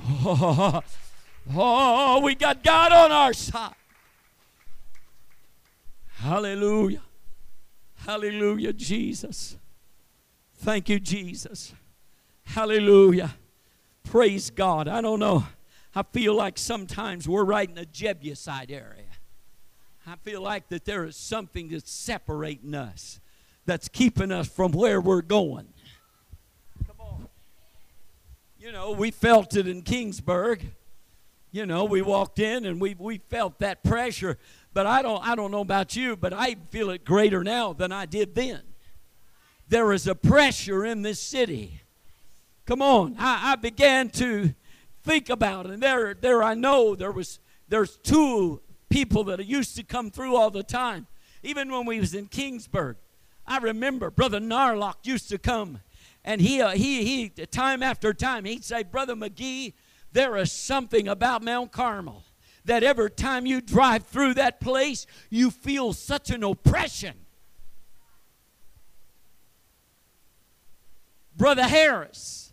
Oh, 0.04 0.82
oh, 1.54 2.20
we 2.20 2.34
got 2.34 2.62
God 2.62 2.92
on 2.92 3.12
our 3.12 3.32
side. 3.32 3.74
Hallelujah. 6.22 7.02
Hallelujah, 8.06 8.72
Jesus. 8.72 9.56
Thank 10.58 10.88
you, 10.88 11.00
Jesus. 11.00 11.74
Hallelujah. 12.44 13.34
Praise 14.04 14.48
God. 14.48 14.86
I 14.86 15.00
don't 15.00 15.18
know. 15.18 15.44
I 15.96 16.04
feel 16.04 16.36
like 16.36 16.58
sometimes 16.58 17.28
we're 17.28 17.42
right 17.42 17.68
in 17.68 17.74
the 17.74 17.86
Jebusite 17.86 18.70
area. 18.70 19.10
I 20.06 20.14
feel 20.14 20.40
like 20.40 20.68
that 20.68 20.84
there 20.84 21.04
is 21.06 21.16
something 21.16 21.70
that's 21.70 21.90
separating 21.90 22.72
us, 22.76 23.18
that's 23.66 23.88
keeping 23.88 24.30
us 24.30 24.46
from 24.46 24.70
where 24.70 25.00
we're 25.00 25.22
going. 25.22 25.74
Come 26.86 27.00
on. 27.00 27.28
You 28.60 28.70
know, 28.70 28.92
we 28.92 29.10
felt 29.10 29.56
it 29.56 29.66
in 29.66 29.82
Kingsburg. 29.82 30.62
You 31.50 31.66
know, 31.66 31.84
we 31.84 32.00
walked 32.00 32.38
in 32.38 32.64
and 32.64 32.80
we, 32.80 32.94
we 32.96 33.18
felt 33.28 33.58
that 33.58 33.82
pressure 33.82 34.38
but 34.74 34.86
I 34.86 35.02
don't, 35.02 35.26
I 35.26 35.34
don't 35.34 35.50
know 35.50 35.60
about 35.60 35.96
you, 35.96 36.16
but 36.16 36.32
I 36.32 36.56
feel 36.70 36.90
it 36.90 37.04
greater 37.04 37.44
now 37.44 37.72
than 37.72 37.92
I 37.92 38.06
did 38.06 38.34
then. 38.34 38.60
There 39.68 39.92
is 39.92 40.06
a 40.06 40.14
pressure 40.14 40.84
in 40.84 41.02
this 41.02 41.20
city. 41.20 41.80
Come 42.66 42.82
on. 42.82 43.16
I, 43.18 43.52
I 43.52 43.56
began 43.56 44.10
to 44.10 44.54
think 45.02 45.30
about 45.30 45.66
it. 45.66 45.72
And 45.72 45.82
there, 45.82 46.14
there 46.14 46.42
I 46.42 46.54
know 46.54 46.94
there 46.94 47.12
was 47.12 47.38
there's 47.68 47.96
two 47.98 48.60
people 48.90 49.24
that 49.24 49.44
used 49.46 49.76
to 49.76 49.82
come 49.82 50.10
through 50.10 50.36
all 50.36 50.50
the 50.50 50.62
time. 50.62 51.06
Even 51.42 51.72
when 51.72 51.86
we 51.86 51.98
was 51.98 52.14
in 52.14 52.28
Kingsburg. 52.28 52.96
I 53.46 53.58
remember 53.58 54.10
Brother 54.10 54.38
Narlock 54.38 55.04
used 55.04 55.28
to 55.30 55.38
come 55.38 55.80
and 56.24 56.40
he, 56.40 56.60
uh, 56.60 56.70
he, 56.70 57.04
he, 57.04 57.28
time 57.46 57.82
after 57.82 58.14
time, 58.14 58.44
he'd 58.44 58.64
say, 58.64 58.84
Brother 58.84 59.14
McGee, 59.14 59.72
there 60.12 60.36
is 60.36 60.52
something 60.52 61.08
about 61.08 61.42
Mount 61.42 61.72
Carmel 61.72 62.22
that 62.64 62.82
every 62.82 63.10
time 63.10 63.46
you 63.46 63.60
drive 63.60 64.06
through 64.06 64.34
that 64.34 64.60
place, 64.60 65.06
you 65.30 65.50
feel 65.50 65.92
such 65.92 66.30
an 66.30 66.44
oppression. 66.44 67.14
Brother 71.36 71.64
Harris, 71.64 72.52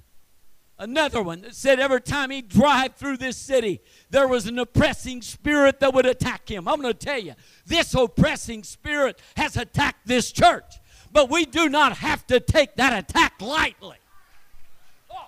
another 0.80 1.22
one 1.22 1.42
that 1.42 1.54
said 1.54 1.80
every 1.80 2.02
time 2.02 2.32
he'd 2.32 2.50
drive 2.50 2.96
through 2.96 3.18
this 3.18 3.38
city, 3.38 3.82
there 4.10 4.28
was 4.28 4.48
an 4.48 4.58
oppressing 4.58 5.22
spirit 5.22 5.80
that 5.82 5.94
would 5.94 6.06
attack 6.06 6.50
him. 6.50 6.68
I'm 6.68 6.82
going 6.82 6.94
to 6.94 7.06
tell 7.06 7.20
you, 7.20 7.34
this 7.66 7.94
oppressing 7.94 8.64
spirit 8.64 9.22
has 9.38 9.58
attacked 9.58 10.08
this 10.08 10.32
church, 10.32 10.76
but 11.12 11.30
we 11.30 11.46
do 11.46 11.70
not 11.70 11.98
have 11.98 12.26
to 12.28 12.40
take 12.40 12.76
that 12.78 12.98
attack 12.98 13.42
lightly. 13.42 13.98
Oh, 15.12 15.28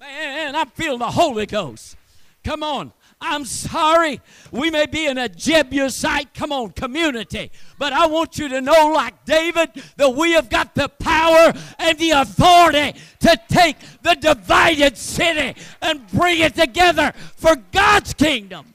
man, 0.00 0.56
I'm 0.56 0.70
feeling 0.70 0.98
the 0.98 1.10
Holy 1.10 1.46
Ghost. 1.46 1.96
Come 2.42 2.62
on. 2.62 2.92
I'm 3.22 3.44
sorry. 3.44 4.20
We 4.50 4.70
may 4.70 4.86
be 4.86 5.06
in 5.06 5.18
a 5.18 5.28
Jebusite, 5.28 6.32
come 6.32 6.52
on, 6.52 6.70
community. 6.70 7.50
But 7.78 7.92
I 7.92 8.06
want 8.06 8.38
you 8.38 8.48
to 8.48 8.60
know, 8.62 8.92
like 8.94 9.24
David, 9.26 9.70
that 9.96 10.14
we 10.14 10.32
have 10.32 10.48
got 10.48 10.74
the 10.74 10.88
power 10.88 11.52
and 11.78 11.98
the 11.98 12.10
authority 12.10 12.98
to 13.20 13.40
take 13.48 13.76
the 14.02 14.14
divided 14.14 14.96
city 14.96 15.60
and 15.82 16.06
bring 16.10 16.40
it 16.40 16.54
together 16.54 17.12
for 17.36 17.56
God's 17.72 18.14
kingdom. 18.14 18.74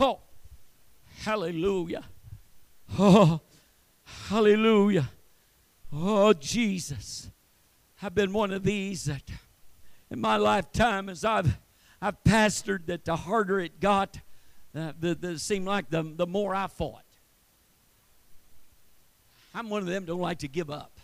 Oh, 0.00 0.18
hallelujah. 1.20 2.04
Oh, 2.98 3.40
hallelujah. 4.28 5.08
Oh, 5.92 6.32
Jesus. 6.32 7.30
I've 8.02 8.14
been 8.14 8.32
one 8.32 8.52
of 8.52 8.64
these 8.64 9.04
that 9.04 9.22
in 10.10 10.20
my 10.20 10.36
lifetime 10.36 11.08
as 11.08 11.24
I've 11.24 11.56
I've 12.00 12.22
pastored 12.22 12.86
that 12.86 13.04
the 13.04 13.16
harder 13.16 13.58
it 13.60 13.80
got, 13.80 14.18
uh, 14.74 14.92
the, 14.98 15.14
the 15.14 15.38
seemed 15.38 15.66
like 15.66 15.90
the, 15.90 16.02
the 16.02 16.26
more 16.26 16.54
I 16.54 16.68
fought. 16.68 17.02
I'm 19.54 19.68
one 19.68 19.82
of 19.82 19.88
them 19.88 20.04
don't 20.04 20.20
like 20.20 20.38
to 20.40 20.48
give 20.48 20.70
up. 20.70 21.00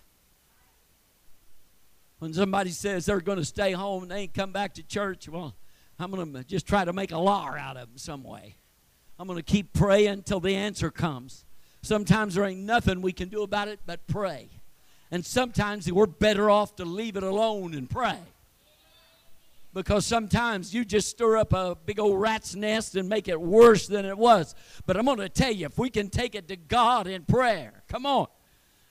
When 2.20 2.32
somebody 2.32 2.70
says 2.70 3.06
they're 3.06 3.20
going 3.20 3.38
to 3.38 3.44
stay 3.44 3.72
home 3.72 4.02
and 4.04 4.12
they 4.12 4.20
ain't 4.20 4.34
come 4.34 4.52
back 4.52 4.74
to 4.74 4.82
church, 4.82 5.28
well, 5.28 5.54
I'm 5.98 6.10
going 6.12 6.32
to 6.32 6.44
just 6.44 6.66
try 6.66 6.84
to 6.84 6.92
make 6.92 7.10
a 7.10 7.18
lar 7.18 7.58
out 7.58 7.76
of 7.76 7.88
them 7.88 7.98
some 7.98 8.22
way. 8.22 8.56
I'm 9.18 9.26
going 9.26 9.38
to 9.38 9.42
keep 9.42 9.72
praying 9.72 10.08
until 10.08 10.40
the 10.40 10.54
answer 10.54 10.90
comes. 10.90 11.44
Sometimes 11.82 12.34
there 12.34 12.44
ain't 12.44 12.60
nothing 12.60 13.02
we 13.02 13.12
can 13.12 13.28
do 13.28 13.42
about 13.42 13.68
it 13.68 13.80
but 13.84 14.06
pray. 14.06 14.48
And 15.10 15.24
sometimes 15.26 15.90
we're 15.90 16.06
better 16.06 16.48
off 16.48 16.76
to 16.76 16.84
leave 16.84 17.16
it 17.16 17.22
alone 17.22 17.74
and 17.74 17.90
pray 17.90 18.18
because 19.74 20.06
sometimes 20.06 20.72
you 20.72 20.84
just 20.84 21.08
stir 21.08 21.36
up 21.36 21.52
a 21.52 21.76
big 21.84 21.98
old 21.98 22.20
rat's 22.20 22.54
nest 22.54 22.94
and 22.94 23.08
make 23.08 23.28
it 23.28 23.40
worse 23.40 23.86
than 23.86 24.04
it 24.04 24.16
was. 24.16 24.54
But 24.86 24.96
I'm 24.96 25.04
going 25.04 25.18
to 25.18 25.28
tell 25.28 25.52
you, 25.52 25.66
if 25.66 25.76
we 25.76 25.90
can 25.90 26.08
take 26.08 26.34
it 26.34 26.48
to 26.48 26.56
God 26.56 27.06
in 27.06 27.24
prayer, 27.24 27.82
come 27.88 28.06
on. 28.06 28.28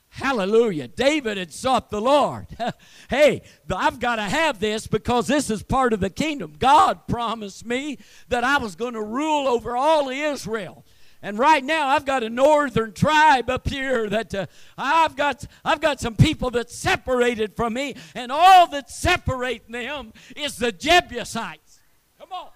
Hallelujah. 0.10 0.88
David 0.88 1.38
had 1.38 1.52
sought 1.52 1.90
the 1.90 2.00
Lord. 2.00 2.46
hey, 3.10 3.42
I've 3.74 4.00
got 4.00 4.18
to 4.18 4.24
have 4.24 4.60
this 4.60 4.86
because 4.86 5.26
this 5.26 5.50
is 5.50 5.64
part 5.64 5.92
of 5.92 6.02
the 6.02 6.12
kingdom. 6.12 6.54
God 6.60 7.08
promised 7.08 7.66
me 7.66 7.98
that 8.28 8.44
I 8.44 8.60
was 8.60 8.76
going 8.76 8.94
to 8.94 9.02
rule 9.02 9.48
over 9.48 9.76
all 9.76 10.10
Israel. 10.10 10.86
And 11.24 11.40
right 11.40 11.64
now, 11.64 11.88
I've 11.88 12.04
got 12.04 12.22
a 12.22 12.30
northern 12.30 12.92
tribe 12.92 13.50
up 13.50 13.70
here 13.70 14.10
that 14.10 14.36
uh, 14.36 14.46
I've 14.78 15.16
got. 15.16 15.46
I've 15.64 15.80
got 15.80 16.02
some 16.02 16.18
people 16.18 16.52
that 16.52 16.70
separated 16.70 17.56
from 17.56 17.74
me, 17.74 17.96
and 18.14 18.30
all 18.30 18.68
that 18.68 18.90
separate 18.90 19.72
them 19.72 20.12
is 20.36 20.58
the 20.58 20.74
Jebusites. 20.74 21.80
Come 22.20 22.34
on. 22.34 22.50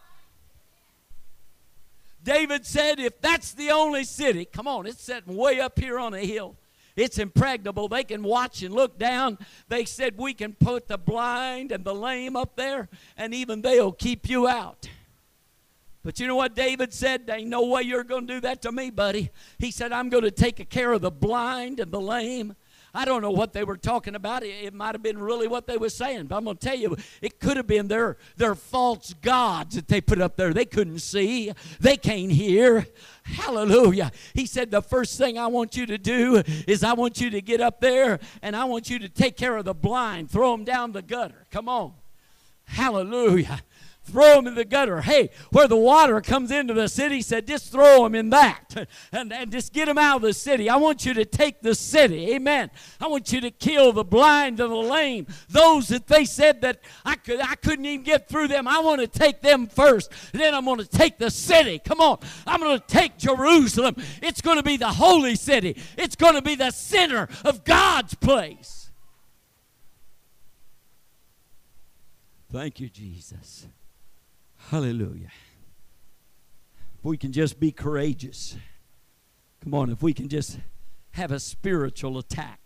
David 2.21 2.65
said, 2.65 2.99
if 2.99 3.21
that's 3.21 3.53
the 3.53 3.71
only 3.71 4.03
city, 4.03 4.43
come 4.43 4.67
on, 4.67 4.86
it's 4.86 5.01
sitting 5.01 5.38
way 5.38 5.62
up 5.62 5.80
here 5.80 5.97
on 5.97 6.13
a 6.13 6.19
hill. 6.19 6.58
It's 6.97 7.19
impregnable. 7.19 7.88
They 7.88 8.03
can 8.03 8.21
watch 8.21 8.63
and 8.63 8.73
look 8.73 8.97
down. 8.99 9.38
They 9.69 9.86
said 9.86 10.17
we 10.17 10.34
can 10.34 10.53
put 10.53 10.89
the 10.89 10.97
blind 10.97 11.71
and 11.71 11.86
the 11.86 11.95
lame 11.95 12.36
up 12.36 12.58
there, 12.58 12.89
and 13.15 13.34
even 13.34 13.62
they'll 13.62 13.93
keep 13.93 14.27
you 14.27 14.45
out. 14.45 14.89
But 16.07 16.21
you 16.21 16.27
know 16.27 16.37
what 16.37 16.55
David 16.55 16.93
said? 16.93 17.27
There 17.27 17.35
ain't 17.35 17.49
no 17.49 17.65
way 17.65 17.81
you're 17.81 18.05
going 18.05 18.27
to 18.27 18.35
do 18.35 18.39
that 18.39 18.61
to 18.61 18.71
me, 18.71 18.91
buddy. 18.91 19.29
He 19.59 19.71
said, 19.71 19.91
I'm 19.91 20.07
going 20.07 20.23
to 20.23 20.31
take 20.31 20.69
care 20.69 20.93
of 20.93 21.01
the 21.01 21.11
blind 21.11 21.81
and 21.81 21.91
the 21.91 21.99
lame. 21.99 22.55
I 22.93 23.03
don't 23.03 23.21
know 23.21 23.31
what 23.31 23.51
they 23.51 23.65
were 23.65 23.75
talking 23.75 24.15
about. 24.15 24.41
It, 24.41 24.73
might 24.73 24.95
have 24.95 25.03
been 25.03 25.19
really 25.19 25.49
what 25.49 25.67
they 25.67 25.75
were 25.75 25.89
saying, 25.89 26.27
but 26.27 26.37
I'm 26.37 26.45
going 26.45 26.55
to 26.55 26.65
tell 26.65 26.77
you, 26.77 26.95
it 27.21 27.41
could 27.41 27.57
have 27.57 27.67
been 27.67 27.89
their, 27.89 28.15
their 28.37 28.55
false 28.55 29.15
gods 29.15 29.75
that 29.75 29.89
they 29.89 29.99
put 29.99 30.21
up 30.21 30.37
there. 30.37 30.53
They 30.53 30.63
couldn't 30.63 30.99
see, 30.99 31.51
they 31.81 31.97
can't 31.97 32.31
hear. 32.31 32.87
Hallelujah. 33.23 34.13
He 34.33 34.45
said, 34.45 34.71
The 34.71 34.81
first 34.81 35.17
thing 35.17 35.37
I 35.37 35.47
want 35.47 35.75
you 35.75 35.85
to 35.87 35.97
do 35.97 36.41
is 36.69 36.85
I 36.85 36.93
want 36.93 37.19
you 37.19 37.31
to 37.31 37.41
get 37.41 37.59
up 37.59 37.81
there 37.81 38.21
and 38.41 38.55
I 38.55 38.63
want 38.63 38.89
you 38.89 38.97
to 38.99 39.09
take 39.09 39.35
care 39.35 39.57
of 39.57 39.65
the 39.65 39.73
blind, 39.73 40.31
throw 40.31 40.51
them 40.51 40.63
down 40.63 40.93
the 40.93 41.01
gutter. 41.01 41.47
Come 41.51 41.67
on. 41.67 41.95
Hallelujah 42.63 43.59
throw 44.07 44.35
them 44.35 44.47
in 44.47 44.55
the 44.55 44.65
gutter. 44.65 45.01
Hey, 45.01 45.29
where 45.51 45.67
the 45.67 45.77
water 45.77 46.21
comes 46.21 46.51
into 46.51 46.73
the 46.73 46.87
city, 46.87 47.21
said, 47.21 47.45
just 47.45 47.71
throw 47.71 48.03
them 48.03 48.15
in 48.15 48.29
that 48.29 48.87
and, 49.11 49.31
and 49.33 49.51
just 49.51 49.73
get 49.73 49.85
them 49.85 49.97
out 49.97 50.17
of 50.17 50.21
the 50.21 50.33
city. 50.33 50.69
I 50.69 50.77
want 50.77 51.05
you 51.05 51.13
to 51.15 51.25
take 51.25 51.61
the 51.61 51.75
city. 51.75 52.33
Amen. 52.33 52.71
I 52.99 53.07
want 53.07 53.31
you 53.31 53.41
to 53.41 53.51
kill 53.51 53.91
the 53.91 54.03
blind 54.03 54.59
and 54.59 54.71
the 54.71 54.75
lame. 54.75 55.27
Those 55.49 55.89
that 55.89 56.07
they 56.07 56.25
said 56.25 56.61
that 56.61 56.81
I, 57.05 57.15
could, 57.15 57.39
I 57.41 57.55
couldn't 57.55 57.85
even 57.85 58.03
get 58.03 58.27
through 58.27 58.47
them. 58.47 58.67
I 58.67 58.79
want 58.79 59.01
to 59.01 59.07
take 59.07 59.41
them 59.41 59.67
first. 59.67 60.11
Then 60.31 60.53
I'm 60.53 60.65
going 60.65 60.79
to 60.79 60.85
take 60.85 61.17
the 61.17 61.31
city. 61.31 61.79
Come 61.79 61.99
on. 61.99 62.19
I'm 62.45 62.59
going 62.59 62.79
to 62.79 62.87
take 62.87 63.17
Jerusalem. 63.17 63.95
It's 64.21 64.41
going 64.41 64.57
to 64.57 64.63
be 64.63 64.77
the 64.77 64.89
holy 64.89 65.35
city, 65.35 65.77
it's 65.97 66.15
going 66.15 66.35
to 66.35 66.41
be 66.41 66.55
the 66.55 66.71
center 66.71 67.27
of 67.43 67.63
God's 67.63 68.13
place. 68.15 68.77
Thank 72.51 72.79
you, 72.79 72.89
Jesus. 72.89 73.67
Hallelujah. 74.69 75.32
If 76.97 77.06
we 77.06 77.15
can 77.15 77.32
just 77.32 77.58
be 77.58 77.71
courageous. 77.71 78.58
Come 79.63 79.73
on, 79.73 79.89
if 79.89 80.03
we 80.03 80.13
can 80.13 80.27
just 80.27 80.60
have 81.12 81.32
a 81.32 81.39
spiritual 81.39 82.17
attack. 82.17 82.60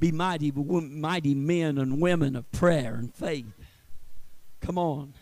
Be 0.00 0.10
mighty, 0.10 0.50
mighty 0.50 1.34
men 1.34 1.78
and 1.78 2.00
women 2.00 2.34
of 2.34 2.50
prayer 2.50 2.96
and 2.96 3.14
faith. 3.14 3.52
Come 4.60 4.76
on. 4.76 5.14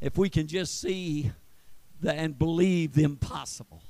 If 0.00 0.16
we 0.16 0.30
can 0.30 0.46
just 0.46 0.80
see 0.80 1.30
the, 2.00 2.14
and 2.14 2.38
believe 2.38 2.94
the 2.94 3.02
impossible. 3.02 3.82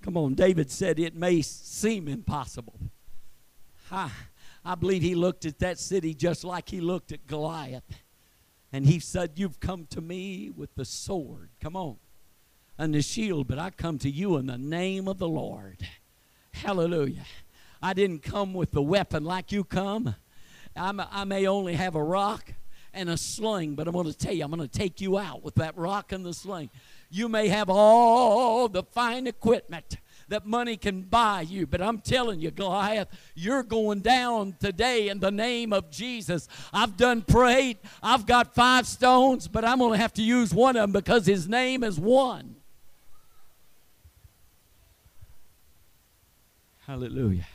Come 0.00 0.16
on, 0.16 0.34
David 0.34 0.70
said 0.70 1.00
it 1.00 1.16
may 1.16 1.42
seem 1.42 2.06
impossible. 2.06 2.78
I, 3.90 4.10
I 4.64 4.76
believe 4.76 5.02
he 5.02 5.16
looked 5.16 5.44
at 5.44 5.58
that 5.58 5.80
city 5.80 6.14
just 6.14 6.44
like 6.44 6.68
he 6.68 6.80
looked 6.80 7.10
at 7.10 7.26
Goliath. 7.26 7.82
And 8.72 8.86
he 8.86 8.98
said, 8.98 9.32
You've 9.36 9.60
come 9.60 9.86
to 9.90 10.00
me 10.00 10.50
with 10.54 10.74
the 10.74 10.84
sword. 10.84 11.50
Come 11.60 11.76
on. 11.76 11.96
And 12.76 12.94
the 12.94 13.02
shield, 13.02 13.48
but 13.48 13.58
I 13.58 13.70
come 13.70 13.98
to 13.98 14.10
you 14.10 14.36
in 14.36 14.46
the 14.46 14.58
name 14.58 15.08
of 15.08 15.18
the 15.18 15.28
Lord. 15.28 15.78
Hallelujah. 16.52 17.24
I 17.82 17.92
didn't 17.92 18.22
come 18.22 18.54
with 18.54 18.72
the 18.72 18.82
weapon 18.82 19.24
like 19.24 19.52
you 19.52 19.64
come. 19.64 20.14
I'm, 20.76 21.00
i 21.00 21.24
may 21.24 21.46
only 21.46 21.74
have 21.74 21.94
a 21.94 22.02
rock 22.02 22.52
and 22.94 23.08
a 23.08 23.16
sling, 23.16 23.74
but 23.74 23.86
I'm 23.86 23.92
going 23.92 24.06
to 24.06 24.16
tell 24.16 24.32
you, 24.32 24.44
I'm 24.44 24.50
going 24.50 24.66
to 24.66 24.78
take 24.78 25.00
you 25.00 25.18
out 25.18 25.42
with 25.42 25.56
that 25.56 25.76
rock 25.76 26.12
and 26.12 26.24
the 26.24 26.34
sling. 26.34 26.70
You 27.10 27.28
may 27.28 27.48
have 27.48 27.68
all 27.70 28.68
the 28.68 28.82
fine 28.82 29.26
equipment, 29.26 29.96
that 30.28 30.46
money 30.46 30.76
can 30.76 31.02
buy 31.02 31.42
you. 31.42 31.66
But 31.66 31.82
I'm 31.82 31.98
telling 31.98 32.40
you, 32.40 32.50
Goliath, 32.50 33.08
you're 33.34 33.62
going 33.62 34.00
down 34.00 34.56
today 34.60 35.08
in 35.08 35.20
the 35.20 35.30
name 35.30 35.72
of 35.72 35.90
Jesus. 35.90 36.48
I've 36.72 36.96
done 36.96 37.22
prayed. 37.22 37.78
I've 38.02 38.26
got 38.26 38.54
five 38.54 38.86
stones, 38.86 39.48
but 39.48 39.64
I'm 39.64 39.78
going 39.78 39.92
to 39.92 39.98
have 39.98 40.12
to 40.14 40.22
use 40.22 40.52
one 40.52 40.76
of 40.76 40.82
them 40.82 40.92
because 40.92 41.26
his 41.26 41.48
name 41.48 41.82
is 41.82 41.98
one. 41.98 42.56
Hallelujah. 46.86 47.46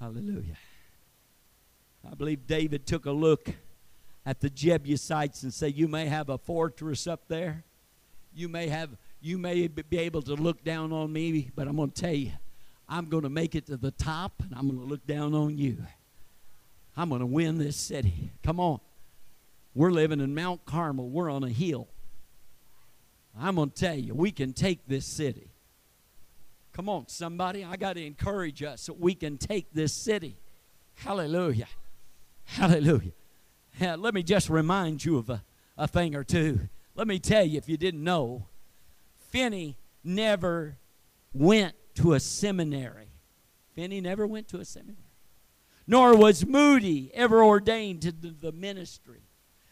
Hallelujah. 0.00 0.56
I 2.10 2.14
believe 2.14 2.46
David 2.46 2.86
took 2.86 3.06
a 3.06 3.12
look 3.12 3.48
at 4.26 4.40
the 4.40 4.50
Jebusites 4.50 5.42
and 5.42 5.54
said, 5.54 5.76
You 5.76 5.88
may 5.88 6.06
have 6.06 6.28
a 6.28 6.38
fortress 6.38 7.06
up 7.06 7.28
there. 7.28 7.64
You 8.34 8.48
may 8.48 8.68
have 8.68 8.90
you 9.24 9.38
may 9.38 9.66
be 9.68 9.98
able 9.98 10.20
to 10.20 10.34
look 10.34 10.62
down 10.64 10.92
on 10.92 11.10
me, 11.10 11.50
but 11.56 11.66
I'm 11.66 11.76
going 11.76 11.90
to 11.90 12.00
tell 12.00 12.12
you, 12.12 12.32
I'm 12.86 13.06
going 13.06 13.22
to 13.22 13.30
make 13.30 13.54
it 13.54 13.66
to 13.66 13.78
the 13.78 13.90
top 13.90 14.34
and 14.42 14.52
I'm 14.54 14.68
going 14.68 14.80
to 14.80 14.86
look 14.86 15.06
down 15.06 15.32
on 15.32 15.56
you. 15.56 15.78
I'm 16.94 17.08
going 17.08 17.20
to 17.20 17.26
win 17.26 17.56
this 17.56 17.76
city. 17.76 18.32
Come 18.42 18.60
on. 18.60 18.80
We're 19.74 19.90
living 19.90 20.20
in 20.20 20.34
Mount 20.34 20.66
Carmel, 20.66 21.08
we're 21.08 21.30
on 21.30 21.42
a 21.42 21.48
hill. 21.48 21.88
I'm 23.36 23.56
going 23.56 23.70
to 23.70 23.74
tell 23.74 23.96
you, 23.96 24.14
we 24.14 24.30
can 24.30 24.52
take 24.52 24.86
this 24.86 25.06
city. 25.06 25.48
Come 26.74 26.88
on, 26.90 27.08
somebody. 27.08 27.64
I 27.64 27.76
got 27.76 27.94
to 27.94 28.04
encourage 28.04 28.62
us 28.62 28.86
that 28.86 29.00
we 29.00 29.14
can 29.14 29.38
take 29.38 29.72
this 29.72 29.92
city. 29.92 30.36
Hallelujah. 30.96 31.66
Hallelujah. 32.44 33.12
Yeah, 33.80 33.96
let 33.96 34.12
me 34.12 34.22
just 34.22 34.50
remind 34.50 35.04
you 35.04 35.16
of 35.16 35.30
a, 35.30 35.42
a 35.78 35.88
thing 35.88 36.14
or 36.14 36.24
two. 36.24 36.68
Let 36.94 37.08
me 37.08 37.18
tell 37.18 37.44
you, 37.44 37.56
if 37.56 37.68
you 37.68 37.76
didn't 37.76 38.04
know, 38.04 38.46
Finney 39.34 39.76
never 40.04 40.78
went 41.32 41.74
to 41.96 42.12
a 42.12 42.20
seminary. 42.20 43.08
Finney 43.74 44.00
never 44.00 44.28
went 44.28 44.46
to 44.50 44.60
a 44.60 44.64
seminary. 44.64 45.10
Nor 45.88 46.16
was 46.16 46.46
Moody 46.46 47.10
ever 47.12 47.42
ordained 47.42 48.02
to 48.02 48.12
the 48.12 48.52
ministry. 48.52 49.22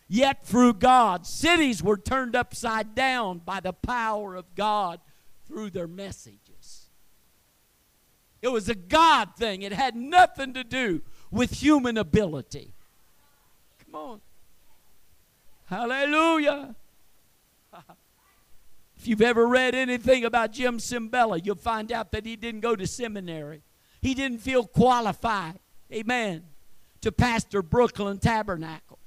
Yet 0.09 0.45
through 0.45 0.75
God, 0.75 1.29
cities 1.29 1.81
were 1.81 1.97
turned 1.97 2.35
upside 2.35 2.97
down 2.97 3.39
by 3.39 3.61
the 3.61 3.73
power 3.73 4.35
of 4.35 4.53
God 4.57 4.99
through 5.47 5.71
their 5.71 5.87
messages. 5.87 6.89
It 8.43 8.49
was 8.49 8.69
a 8.69 8.75
God 8.75 9.37
thing, 9.37 9.63
it 9.63 9.73
had 9.73 9.95
nothing 9.95 10.55
to 10.55 10.65
do 10.65 11.03
with 11.31 11.63
human 11.63 11.97
ability. 11.97 12.75
Come 13.85 13.95
on. 13.95 14.21
Hallelujah. 15.67 16.75
If 19.03 19.09
you've 19.09 19.23
ever 19.23 19.49
read 19.49 19.75
anything 19.75 20.25
about 20.25 20.53
Jim 20.53 20.79
Cymbala, 20.79 21.45
you'll 21.45 21.57
find 21.57 21.91
out 21.91 22.13
that 22.13 22.25
he 22.25 22.37
didn't 22.37 22.61
go 22.61 22.77
to 22.77 22.87
seminary. 22.87 23.65
He 24.01 24.15
didn't 24.15 24.39
feel 24.39 24.65
qualified, 24.65 25.59
amen, 25.93 26.45
to 27.01 27.11
pastor 27.11 27.63
Brooklyn 27.63 28.19
Tabernacle. 28.19 29.01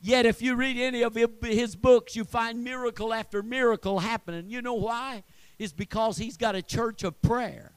Yet, 0.00 0.26
if 0.26 0.42
you 0.42 0.56
read 0.56 0.78
any 0.78 1.02
of 1.02 1.16
his 1.42 1.76
books, 1.76 2.16
you 2.16 2.24
find 2.24 2.64
miracle 2.64 3.14
after 3.14 3.40
miracle 3.40 4.00
happening. 4.00 4.50
You 4.50 4.62
know 4.62 4.74
why? 4.74 5.22
Is 5.60 5.72
because 5.72 6.16
he's 6.16 6.36
got 6.36 6.56
a 6.56 6.62
church 6.62 7.04
of 7.04 7.22
prayer. 7.22 7.70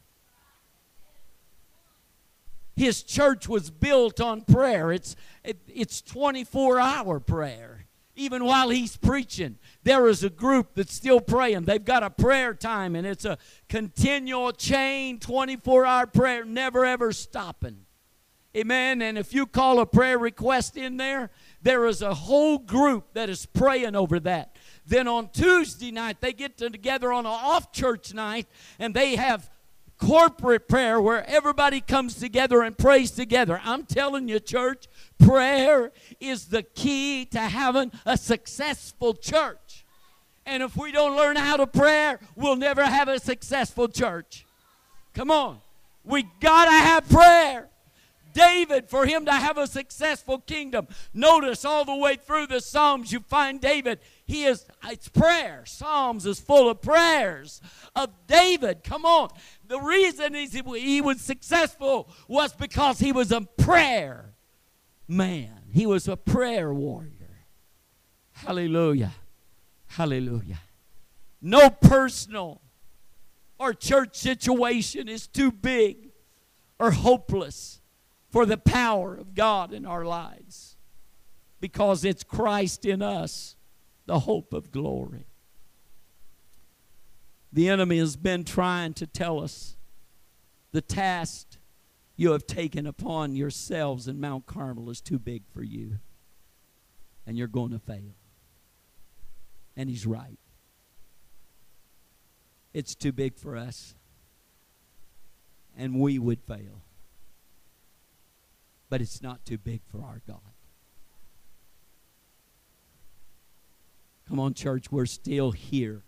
His 2.76 3.04
church 3.04 3.48
was 3.48 3.70
built 3.70 4.20
on 4.20 4.42
prayer. 4.42 4.92
It's, 4.92 5.16
it, 5.44 5.60
it's 5.68 6.02
24 6.02 6.80
hour 6.80 7.20
prayer. 7.20 7.86
Even 8.16 8.46
while 8.46 8.70
he's 8.70 8.96
preaching, 8.96 9.58
there 9.84 10.08
is 10.08 10.24
a 10.24 10.30
group 10.30 10.76
that's 10.76 10.94
still 10.94 11.20
praying. 11.20 11.64
They've 11.64 11.84
got 11.84 12.04
a 12.04 12.12
prayer 12.12 12.54
time, 12.54 12.96
and 12.96 13.08
it's 13.08 13.26
a 13.26 13.40
continual 13.68 14.52
chain, 14.52 15.20
24 15.20 15.86
hour 15.86 16.08
prayer, 16.08 16.46
never 16.46 16.86
ever 16.86 17.12
stopping. 17.12 17.86
Amen. 18.56 19.02
And 19.02 19.18
if 19.18 19.34
you 19.34 19.48
call 19.48 19.80
a 19.80 19.86
prayer 19.86 20.20
request 20.20 20.78
in 20.78 20.98
there, 20.98 21.32
there 21.64 21.88
is 21.88 22.04
a 22.04 22.14
whole 22.14 22.60
group 22.60 23.14
that 23.14 23.28
is 23.28 23.48
praying 23.48 23.96
over 23.96 24.20
that. 24.20 24.56
Then 24.86 25.08
on 25.08 25.30
Tuesday 25.30 25.92
night, 25.92 26.22
they 26.22 26.34
get 26.34 26.58
together 26.58 27.12
on 27.12 27.26
an 27.26 27.32
off 27.32 27.72
church 27.72 28.14
night 28.14 28.48
and 28.78 28.94
they 28.94 29.16
have 29.16 29.50
corporate 30.06 30.68
prayer 30.68 31.00
where 31.00 31.28
everybody 31.28 31.82
comes 31.82 32.16
together 32.16 32.62
and 32.62 32.78
prays 32.78 33.12
together. 33.12 33.62
I'm 33.64 33.86
telling 33.86 34.28
you, 34.28 34.40
church, 34.40 34.88
prayer 35.20 35.92
is 36.20 36.48
the 36.48 36.64
key 36.64 37.26
to 37.26 37.40
having 37.40 37.92
a 38.06 38.18
successful 38.18 39.14
church. 39.14 39.86
And 40.46 40.62
if 40.62 40.76
we 40.76 40.92
don't 40.92 41.16
learn 41.16 41.38
how 41.38 41.58
to 41.58 41.68
pray, 41.68 42.16
we'll 42.36 42.58
never 42.58 42.84
have 42.84 43.08
a 43.08 43.20
successful 43.20 43.88
church. 43.88 44.46
Come 45.14 45.32
on. 45.32 45.60
We 46.04 46.24
got 46.42 46.66
to 46.66 46.72
have 46.72 47.10
prayer. 47.10 47.70
David, 48.34 48.90
for 48.90 49.06
him 49.06 49.26
to 49.26 49.32
have 49.32 49.58
a 49.58 49.68
successful 49.68 50.40
kingdom. 50.40 50.88
Notice 51.14 51.64
all 51.64 51.86
the 51.86 51.96
way 51.96 52.16
through 52.16 52.48
the 52.48 52.60
Psalms, 52.60 53.12
you 53.12 53.20
find 53.22 53.62
David. 53.62 54.00
He 54.34 54.46
is, 54.46 54.66
it's 54.86 55.10
prayer. 55.10 55.64
Psalms 55.64 56.26
is 56.26 56.40
full 56.40 56.68
of 56.68 56.82
prayers 56.82 57.62
of 57.96 58.10
David. 58.26 58.84
Come 58.84 59.06
on. 59.06 59.30
The 59.68 59.80
reason 59.80 60.34
he 60.34 61.02
was 61.02 61.22
successful 61.22 62.10
was 62.28 62.52
because 62.52 62.98
he 62.98 63.12
was 63.12 63.32
a 63.32 63.42
prayer 63.42 64.34
man, 65.08 65.62
he 65.72 65.86
was 65.86 66.08
a 66.08 66.18
prayer 66.18 66.74
warrior. 66.74 67.46
Hallelujah. 68.32 69.12
Hallelujah. 69.86 70.62
No 71.40 71.70
personal 71.70 72.60
or 73.60 73.72
church 73.76 74.16
situation 74.16 75.08
is 75.08 75.28
too 75.28 75.52
big 75.52 76.10
or 76.80 76.90
hopeless 76.90 77.82
for 78.32 78.48
the 78.48 78.58
power 78.58 79.14
of 79.14 79.36
God 79.36 79.72
in 79.72 79.86
our 79.86 80.04
lives 80.04 80.76
because 81.60 82.04
it's 82.04 82.24
Christ 82.24 82.84
in 82.84 83.04
us, 83.04 83.56
the 84.06 84.20
hope 84.20 84.54
of 84.54 84.72
glory. 84.72 85.26
The 87.52 87.70
enemy 87.70 88.00
has 88.00 88.16
been 88.16 88.44
trying 88.44 88.94
to 88.96 89.08
tell 89.08 89.40
us 89.40 89.76
the 90.72 90.82
task 90.82 91.58
you 92.16 92.32
have 92.32 92.48
taken 92.48 92.88
upon 92.88 93.36
yourselves 93.36 94.08
in 94.08 94.20
Mount 94.20 94.46
Carmel 94.46 94.90
is 94.90 95.02
too 95.02 95.20
big 95.20 95.44
for 95.54 95.64
you, 95.64 96.00
and 97.26 97.38
you're 97.38 97.48
going 97.48 97.72
to 97.72 97.80
fail. 97.80 98.16
And 99.76 99.90
he's 99.90 100.06
right. 100.06 100.40
It's 102.74 102.96
too 102.96 103.12
big 103.12 103.38
for 103.38 103.56
us, 103.56 103.96
and 105.78 106.00
we 106.00 106.18
would 106.18 106.42
fail 106.42 106.84
but 108.94 109.02
it's 109.02 109.24
not 109.24 109.44
too 109.44 109.58
big 109.58 109.82
for 109.88 110.04
our 110.04 110.22
God. 110.28 110.53
Come 114.34 114.40
on, 114.40 114.56
church, 114.56 114.92
we're 114.92 115.06
still 115.06 115.52
here. 115.52 116.02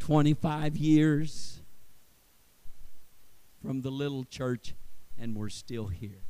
25 0.00 0.76
years 0.76 1.60
from 3.64 3.82
the 3.82 3.92
little 3.92 4.24
church, 4.24 4.74
and 5.16 5.36
we're 5.36 5.48
still 5.48 5.86
here. 5.86 6.24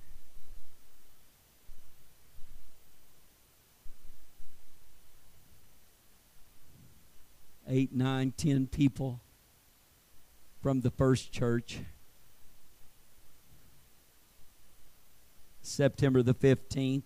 Eight, 7.67 7.95
nine, 7.95 8.35
ten 8.37 8.67
people 8.67 9.23
from 10.63 10.83
the 10.83 10.91
first 10.91 11.33
church. 11.33 11.79
September 15.63 16.23
the 16.23 16.35
15th 16.35 17.05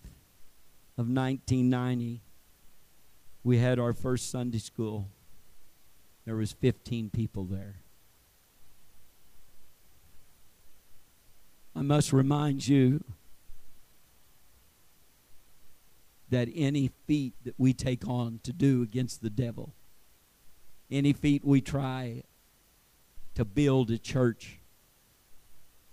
of 0.98 1.08
1990, 1.08 2.22
we 3.44 3.58
had 3.58 3.78
our 3.78 3.92
first 3.92 4.30
Sunday 4.30 4.58
school. 4.58 5.08
There 6.24 6.36
was 6.36 6.52
15 6.52 7.10
people 7.10 7.44
there. 7.44 7.76
I 11.74 11.82
must 11.82 12.12
remind 12.12 12.66
you 12.66 13.04
that 16.30 16.48
any 16.54 16.90
feat 17.06 17.34
that 17.44 17.54
we 17.58 17.74
take 17.74 18.08
on 18.08 18.40
to 18.44 18.52
do 18.52 18.82
against 18.82 19.22
the 19.22 19.28
devil, 19.28 19.74
any 20.90 21.12
feat 21.12 21.44
we 21.44 21.60
try 21.60 22.22
to 23.34 23.44
build 23.44 23.90
a 23.90 23.98
church 23.98 24.60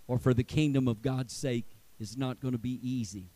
or 0.07 0.17
for 0.17 0.33
the 0.33 0.43
kingdom 0.43 0.87
of 0.87 1.01
God's 1.01 1.35
sake, 1.35 1.65
is 1.99 2.17
not 2.17 2.39
going 2.39 2.53
to 2.53 2.57
be 2.57 2.79
easy. 2.81 3.32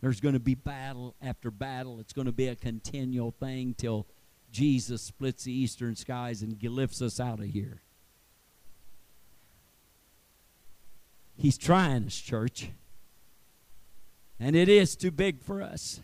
There's 0.00 0.20
going 0.20 0.34
to 0.34 0.40
be 0.40 0.54
battle 0.54 1.14
after 1.20 1.50
battle. 1.50 2.00
It's 2.00 2.12
going 2.12 2.26
to 2.26 2.32
be 2.32 2.48
a 2.48 2.56
continual 2.56 3.32
thing 3.32 3.74
till 3.76 4.06
Jesus 4.50 5.02
splits 5.02 5.44
the 5.44 5.52
eastern 5.52 5.94
skies 5.94 6.42
and 6.42 6.60
lifts 6.62 7.02
us 7.02 7.20
out 7.20 7.38
of 7.38 7.46
here. 7.46 7.82
He's 11.36 11.56
trying 11.56 12.06
us, 12.06 12.16
church. 12.18 12.70
And 14.38 14.56
it 14.56 14.68
is 14.68 14.96
too 14.96 15.10
big 15.10 15.42
for 15.42 15.62
us. 15.62 16.00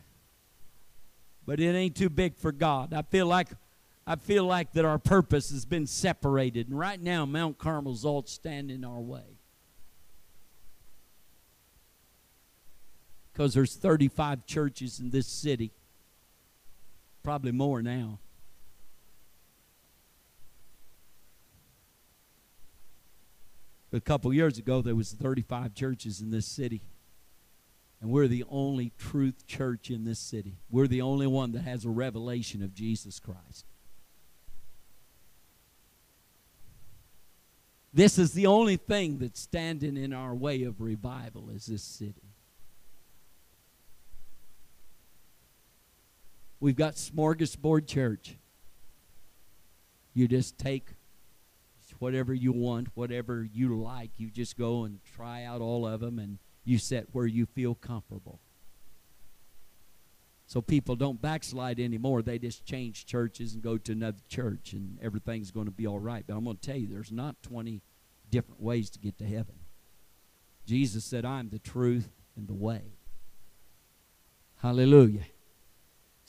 But 1.46 1.60
it 1.60 1.74
ain't 1.74 1.96
too 1.96 2.10
big 2.10 2.36
for 2.36 2.52
God. 2.52 2.92
I 2.92 3.02
feel 3.02 3.26
like 3.26 3.48
I 4.06 4.16
feel 4.16 4.44
like 4.44 4.72
that 4.74 4.84
our 4.84 4.98
purpose 4.98 5.50
has 5.50 5.64
been 5.64 5.86
separated. 5.86 6.68
And 6.68 6.78
right 6.78 7.00
now 7.00 7.26
Mount 7.26 7.58
Carmel's 7.58 8.04
all 8.04 8.24
standing 8.26 8.76
in 8.76 8.84
our 8.84 9.00
way. 9.00 9.35
Because 13.36 13.52
there's 13.52 13.74
35 13.74 14.46
churches 14.46 14.98
in 14.98 15.10
this 15.10 15.26
city. 15.26 15.70
Probably 17.22 17.52
more 17.52 17.82
now. 17.82 18.18
a 23.92 24.00
couple 24.00 24.30
years 24.32 24.58
ago, 24.58 24.82
there 24.82 24.94
was 24.94 25.12
35 25.12 25.74
churches 25.74 26.20
in 26.20 26.30
this 26.30 26.44
city. 26.44 26.82
And 28.00 28.10
we're 28.10 28.28
the 28.28 28.44
only 28.50 28.92
truth 28.98 29.46
church 29.46 29.90
in 29.90 30.04
this 30.04 30.18
city. 30.18 30.58
We're 30.70 30.86
the 30.86 31.00
only 31.00 31.26
one 31.26 31.52
that 31.52 31.62
has 31.62 31.86
a 31.86 31.90
revelation 31.90 32.62
of 32.62 32.74
Jesus 32.74 33.18
Christ. 33.18 33.64
This 37.94 38.18
is 38.18 38.32
the 38.32 38.46
only 38.46 38.76
thing 38.76 39.16
that's 39.18 39.40
standing 39.40 39.96
in 39.96 40.12
our 40.12 40.34
way 40.34 40.62
of 40.64 40.82
revival 40.82 41.48
is 41.48 41.66
this 41.66 41.82
city. 41.82 42.35
We've 46.60 46.76
got 46.76 46.94
smorgasbord 46.94 47.86
church. 47.86 48.36
You 50.14 50.26
just 50.26 50.58
take 50.58 50.94
whatever 51.98 52.34
you 52.34 52.52
want, 52.52 52.88
whatever 52.94 53.46
you 53.52 53.80
like. 53.80 54.10
You 54.16 54.30
just 54.30 54.56
go 54.56 54.84
and 54.84 55.00
try 55.04 55.44
out 55.44 55.60
all 55.60 55.86
of 55.86 56.00
them 56.00 56.18
and 56.18 56.38
you 56.64 56.78
set 56.78 57.06
where 57.12 57.26
you 57.26 57.46
feel 57.46 57.74
comfortable. 57.74 58.40
So 60.46 60.60
people 60.60 60.94
don't 60.94 61.20
backslide 61.20 61.80
anymore. 61.80 62.22
They 62.22 62.38
just 62.38 62.64
change 62.64 63.06
churches 63.06 63.54
and 63.54 63.62
go 63.62 63.78
to 63.78 63.92
another 63.92 64.20
church 64.28 64.72
and 64.72 64.98
everything's 65.02 65.50
going 65.50 65.66
to 65.66 65.72
be 65.72 65.86
all 65.86 65.98
right. 65.98 66.24
But 66.26 66.36
I'm 66.36 66.44
going 66.44 66.56
to 66.56 66.62
tell 66.62 66.76
you, 66.76 66.86
there's 66.86 67.12
not 67.12 67.42
20 67.42 67.80
different 68.30 68.62
ways 68.62 68.90
to 68.90 68.98
get 68.98 69.18
to 69.18 69.24
heaven. 69.24 69.56
Jesus 70.66 71.04
said, 71.04 71.24
I'm 71.24 71.50
the 71.50 71.58
truth 71.58 72.08
and 72.36 72.48
the 72.48 72.54
way. 72.54 72.82
Hallelujah. 74.62 75.26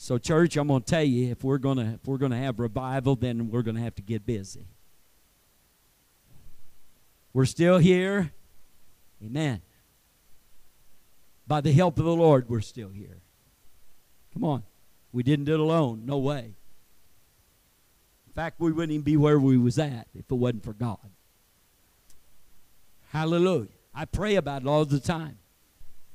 So, 0.00 0.16
church, 0.16 0.56
I'm 0.56 0.68
going 0.68 0.82
to 0.82 0.86
tell 0.86 1.02
you, 1.02 1.32
if 1.32 1.42
we're 1.42 1.58
going 1.58 1.76
to 1.78 1.94
if 1.94 2.06
we're 2.06 2.18
going 2.18 2.30
to 2.30 2.38
have 2.38 2.60
revival, 2.60 3.16
then 3.16 3.50
we're 3.50 3.62
going 3.62 3.74
to 3.74 3.82
have 3.82 3.96
to 3.96 4.02
get 4.02 4.24
busy. 4.24 4.68
We're 7.32 7.46
still 7.46 7.78
here. 7.78 8.32
Amen. 9.22 9.60
By 11.48 11.60
the 11.60 11.72
help 11.72 11.98
of 11.98 12.04
the 12.04 12.14
Lord, 12.14 12.48
we're 12.48 12.60
still 12.60 12.90
here. 12.90 13.18
Come 14.32 14.44
on. 14.44 14.62
We 15.12 15.24
didn't 15.24 15.46
do 15.46 15.54
it 15.54 15.60
alone. 15.60 16.02
No 16.06 16.18
way. 16.18 16.54
In 18.28 18.32
fact, 18.34 18.60
we 18.60 18.70
wouldn't 18.70 18.92
even 18.92 19.02
be 19.02 19.16
where 19.16 19.40
we 19.40 19.58
was 19.58 19.80
at 19.80 20.06
if 20.14 20.30
it 20.30 20.34
wasn't 20.34 20.64
for 20.64 20.74
God. 20.74 21.10
Hallelujah. 23.10 23.66
I 23.92 24.04
pray 24.04 24.36
about 24.36 24.62
it 24.62 24.68
all 24.68 24.84
the 24.84 25.00
time. 25.00 25.38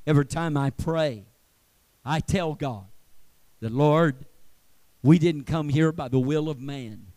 Every 0.08 0.26
time 0.26 0.56
I 0.56 0.70
pray, 0.70 1.26
I 2.06 2.22
tell 2.22 2.54
God 2.54 2.86
that, 3.64 3.72
Lord, 3.72 4.18
we 5.02 5.18
didn't 5.18 5.46
come 5.46 5.70
here 5.70 5.94
by 5.94 6.10
the 6.10 6.20
will 6.20 6.50
of 6.50 6.60
man. 6.60 7.08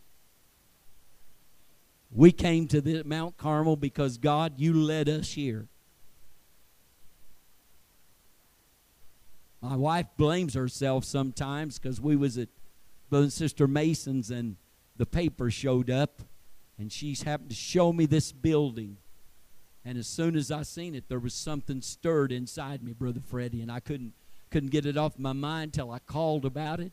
We 2.09 2.31
came 2.31 2.67
to 2.67 2.79
the 2.79 3.03
Mount 3.03 3.35
Carmel 3.35 3.75
because 3.75 4.17
God, 4.17 4.53
you 4.55 4.73
led 4.73 5.09
us 5.09 5.33
here. 5.33 5.67
My 9.61 9.75
wife 9.75 10.05
blames 10.15 10.53
herself 10.53 11.03
sometimes 11.03 11.77
because 11.79 11.99
we 11.99 12.15
was 12.15 12.37
at 12.37 12.47
Brother 13.09 13.23
and 13.23 13.33
Sister 13.33 13.67
Mason's 13.67 14.31
and 14.31 14.55
the 14.95 15.05
paper 15.05 15.51
showed 15.51 15.89
up 15.89 16.21
and 16.79 16.89
she's 16.89 17.23
happened 17.23 17.49
to 17.49 17.57
show 17.57 17.91
me 17.91 18.05
this 18.05 18.31
building. 18.31 18.95
And 19.83 19.97
as 19.97 20.07
soon 20.07 20.37
as 20.37 20.49
I 20.49 20.63
seen 20.63 20.95
it, 20.95 21.09
there 21.09 21.19
was 21.19 21.33
something 21.33 21.81
stirred 21.81 22.31
inside 22.31 22.83
me, 22.83 22.93
Brother 22.93 23.19
Freddie, 23.19 23.61
and 23.61 23.69
I 23.69 23.81
couldn't 23.81 24.13
couldn't 24.49 24.69
get 24.69 24.85
it 24.85 24.97
off 24.97 25.17
my 25.17 25.33
mind 25.33 25.73
till 25.73 25.91
I 25.91 25.99
called 25.99 26.45
about 26.45 26.79
it. 26.79 26.91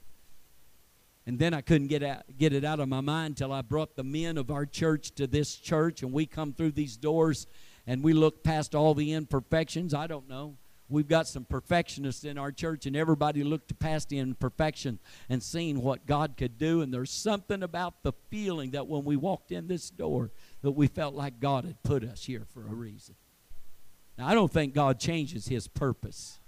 And 1.26 1.38
then 1.38 1.54
I 1.54 1.62
couldn't 1.62 1.86
get 1.86 2.02
out, 2.02 2.22
get 2.36 2.52
it 2.52 2.64
out 2.64 2.80
of 2.80 2.88
my 2.88 3.00
mind 3.00 3.38
till 3.38 3.52
I 3.52 3.62
brought 3.62 3.96
the 3.96 4.04
men 4.04 4.36
of 4.36 4.50
our 4.50 4.66
church 4.66 5.12
to 5.12 5.26
this 5.26 5.56
church, 5.56 6.02
and 6.02 6.12
we 6.12 6.26
come 6.26 6.52
through 6.52 6.72
these 6.72 6.96
doors, 6.96 7.46
and 7.86 8.02
we 8.02 8.12
look 8.12 8.44
past 8.44 8.74
all 8.74 8.92
the 8.92 9.12
imperfections. 9.12 9.94
I 9.94 10.06
don't 10.06 10.28
know. 10.28 10.56
We've 10.90 11.08
got 11.08 11.26
some 11.26 11.46
perfectionists 11.46 12.24
in 12.24 12.36
our 12.36 12.52
church, 12.52 12.84
and 12.84 12.94
everybody 12.94 13.42
looked 13.42 13.78
past 13.78 14.10
the 14.10 14.18
imperfection 14.18 14.98
and 15.30 15.42
seen 15.42 15.80
what 15.80 16.06
God 16.06 16.36
could 16.36 16.58
do. 16.58 16.82
And 16.82 16.92
there's 16.92 17.10
something 17.10 17.62
about 17.62 18.02
the 18.02 18.12
feeling 18.28 18.72
that 18.72 18.86
when 18.86 19.04
we 19.04 19.16
walked 19.16 19.50
in 19.50 19.66
this 19.66 19.88
door, 19.88 20.30
that 20.60 20.72
we 20.72 20.86
felt 20.86 21.14
like 21.14 21.40
God 21.40 21.64
had 21.64 21.82
put 21.82 22.04
us 22.04 22.26
here 22.26 22.44
for 22.52 22.60
a 22.60 22.74
reason. 22.74 23.14
Now, 24.18 24.28
I 24.28 24.34
don't 24.34 24.52
think 24.52 24.74
God 24.74 25.00
changes 25.00 25.48
His 25.48 25.68
purpose. 25.68 26.38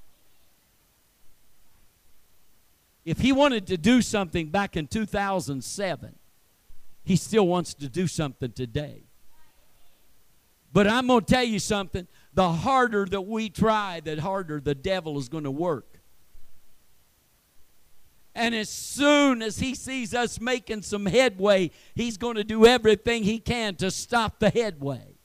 If 3.07 3.21
He 3.21 3.33
wanted 3.33 3.69
to 3.69 3.79
do 3.79 4.03
something 4.03 4.49
back 4.49 4.77
in 4.77 4.89
2007, 4.89 6.17
He 7.05 7.17
still 7.17 7.47
wants 7.47 7.73
to 7.75 7.89
do 7.89 8.07
something 8.07 8.53
today. 8.53 9.05
But 10.73 10.87
I'm 10.87 11.07
going 11.07 11.25
to 11.25 11.35
tell 11.35 11.45
you 11.45 11.61
something 11.61 12.07
the 12.35 12.53
harder 12.53 13.07
that 13.07 13.23
we 13.23 13.49
try, 13.49 14.01
the 14.01 14.21
harder 14.21 14.61
the 14.61 14.75
devil 14.75 15.19
is 15.19 15.31
going 15.31 15.45
to 15.45 15.51
work. 15.51 16.01
And 18.35 18.55
as 18.55 18.69
soon 18.69 19.41
as 19.41 19.59
he 19.59 19.75
sees 19.75 20.13
us 20.13 20.39
making 20.39 20.83
some 20.83 21.07
headway, 21.07 21.71
he's 21.95 22.19
going 22.19 22.37
to 22.37 22.45
do 22.45 22.67
everything 22.67 23.23
he 23.23 23.39
can 23.39 23.77
to 23.77 23.91
stop 23.91 24.39
the 24.39 24.51
headway. 24.51 25.17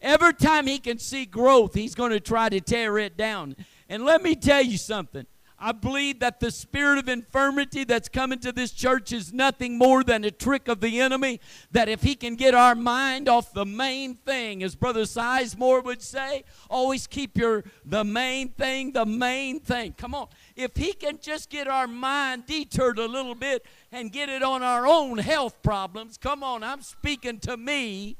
Every 0.00 0.34
time 0.34 0.68
he 0.68 0.78
can 0.78 0.98
see 0.98 1.24
growth, 1.24 1.74
he's 1.74 1.96
going 1.96 2.12
to 2.12 2.20
try 2.20 2.48
to 2.48 2.60
tear 2.60 2.98
it 2.98 3.16
down. 3.16 3.56
And 3.88 4.04
let 4.04 4.22
me 4.22 4.36
tell 4.36 4.62
you 4.62 4.78
something 4.78 5.26
I 5.62 5.72
believe 5.72 6.20
that 6.20 6.40
the 6.40 6.50
spirit 6.50 6.98
of 6.98 7.06
infirmity 7.06 7.84
that's 7.84 8.08
coming 8.08 8.38
to 8.38 8.50
this 8.50 8.70
church 8.72 9.12
is 9.12 9.30
nothing 9.30 9.76
more 9.76 10.02
than 10.02 10.24
a 10.24 10.30
trick 10.30 10.68
of 10.68 10.80
the 10.80 11.00
enemy. 11.00 11.38
That 11.70 11.90
if 11.90 12.02
he 12.02 12.14
can 12.14 12.34
get 12.34 12.54
our 12.54 12.74
mind 12.74 13.28
off 13.28 13.52
the 13.52 13.66
main 13.66 14.14
thing, 14.14 14.62
as 14.62 14.74
Brother 14.74 15.02
Sizemore 15.02 15.84
would 15.84 16.00
say, 16.00 16.44
always 16.70 17.06
keep 17.06 17.36
your 17.36 17.64
the 17.84 18.04
main 18.04 18.48
thing, 18.48 18.92
the 18.92 19.04
main 19.04 19.60
thing. 19.60 19.92
Come 19.98 20.14
on. 20.14 20.28
If 20.56 20.76
he 20.76 20.94
can 20.94 21.18
just 21.20 21.50
get 21.50 21.68
our 21.68 21.86
mind 21.86 22.46
deterred 22.46 22.98
a 22.98 23.06
little 23.06 23.34
bit 23.34 23.66
and 23.92 24.10
get 24.10 24.30
it 24.30 24.42
on 24.42 24.62
our 24.62 24.86
own 24.86 25.18
health 25.18 25.62
problems, 25.62 26.16
come 26.16 26.42
on, 26.42 26.62
I'm 26.62 26.80
speaking 26.80 27.38
to 27.40 27.58
me. 27.58 28.16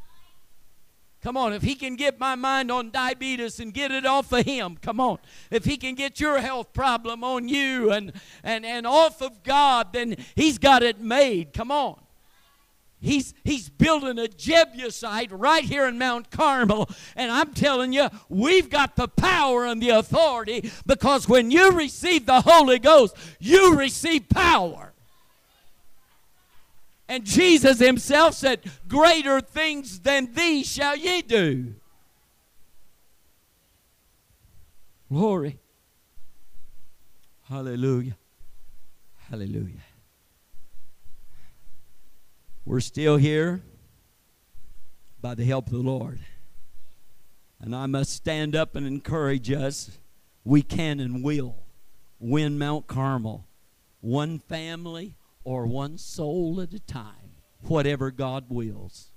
Come 1.22 1.37
on, 1.37 1.52
if 1.52 1.62
he 1.62 1.74
can 1.74 1.96
get 1.96 2.18
my 2.18 2.35
mind 2.35 2.70
on 2.70 2.90
diabetes 2.90 3.61
and 3.61 3.74
get 3.74 3.90
it 3.90 4.06
off 4.06 4.33
of 4.33 4.46
him, 4.46 4.78
come 4.80 5.00
on. 5.00 5.18
If 5.50 5.66
he 5.66 5.76
can 5.76 5.94
get 5.94 6.18
your 6.18 6.40
health 6.40 6.72
problem 6.72 7.22
on 7.22 7.46
you 7.46 7.92
and, 7.92 8.12
and, 8.42 8.64
and 8.64 8.87
off 8.87 9.20
of 9.20 9.42
God, 9.42 9.92
then 9.92 10.16
he's 10.35 10.56
got 10.56 10.83
it 10.83 10.98
made. 10.98 11.52
Come 11.52 11.70
on. 11.70 12.00
He's, 13.02 13.33
he's 13.44 13.68
building 13.70 14.18
a 14.18 14.28
Jebusite 14.28 15.33
right 15.33 15.64
here 15.64 15.87
in 15.87 15.98
Mount 15.98 16.30
Carmel. 16.30 16.88
And 17.16 17.30
I'm 17.30 17.52
telling 17.54 17.92
you, 17.92 18.09
we've 18.28 18.68
got 18.68 18.96
the 18.96 19.09
power 19.09 19.66
and 19.66 19.83
the 19.83 19.90
authority 19.90 20.70
because 20.87 21.28
when 21.28 21.50
you 21.50 21.72
receive 21.72 22.26
the 22.26 22.42
Holy 22.42 22.78
Ghost, 22.78 23.14
you 23.38 23.76
receive 23.76 24.28
power. 24.28 24.89
And 27.11 27.25
Jesus 27.25 27.81
himself 27.81 28.35
said, 28.35 28.61
Greater 28.87 29.40
things 29.40 29.99
than 29.99 30.33
these 30.33 30.70
shall 30.70 30.96
ye 30.96 31.23
do. 31.23 31.75
Glory. 35.09 35.59
Hallelujah. 37.49 38.16
Hallelujah. 39.29 39.83
We're 42.64 42.79
still 42.79 43.16
here 43.16 43.61
by 45.20 45.35
the 45.35 45.44
help 45.44 45.66
of 45.66 45.73
the 45.73 45.79
Lord. 45.79 46.20
And 47.61 47.75
I 47.75 47.87
must 47.87 48.12
stand 48.12 48.55
up 48.55 48.77
and 48.77 48.87
encourage 48.87 49.51
us. 49.51 49.99
We 50.44 50.62
can 50.62 51.01
and 51.01 51.25
will 51.25 51.57
win 52.20 52.57
Mount 52.57 52.87
Carmel. 52.87 53.46
One 54.01 54.38
family, 54.38 55.16
or 55.50 55.66
one 55.66 55.98
soul 55.98 56.60
at 56.60 56.72
a 56.72 56.78
time, 56.78 57.34
whatever 57.62 58.12
God 58.12 58.44
wills. 58.48 59.08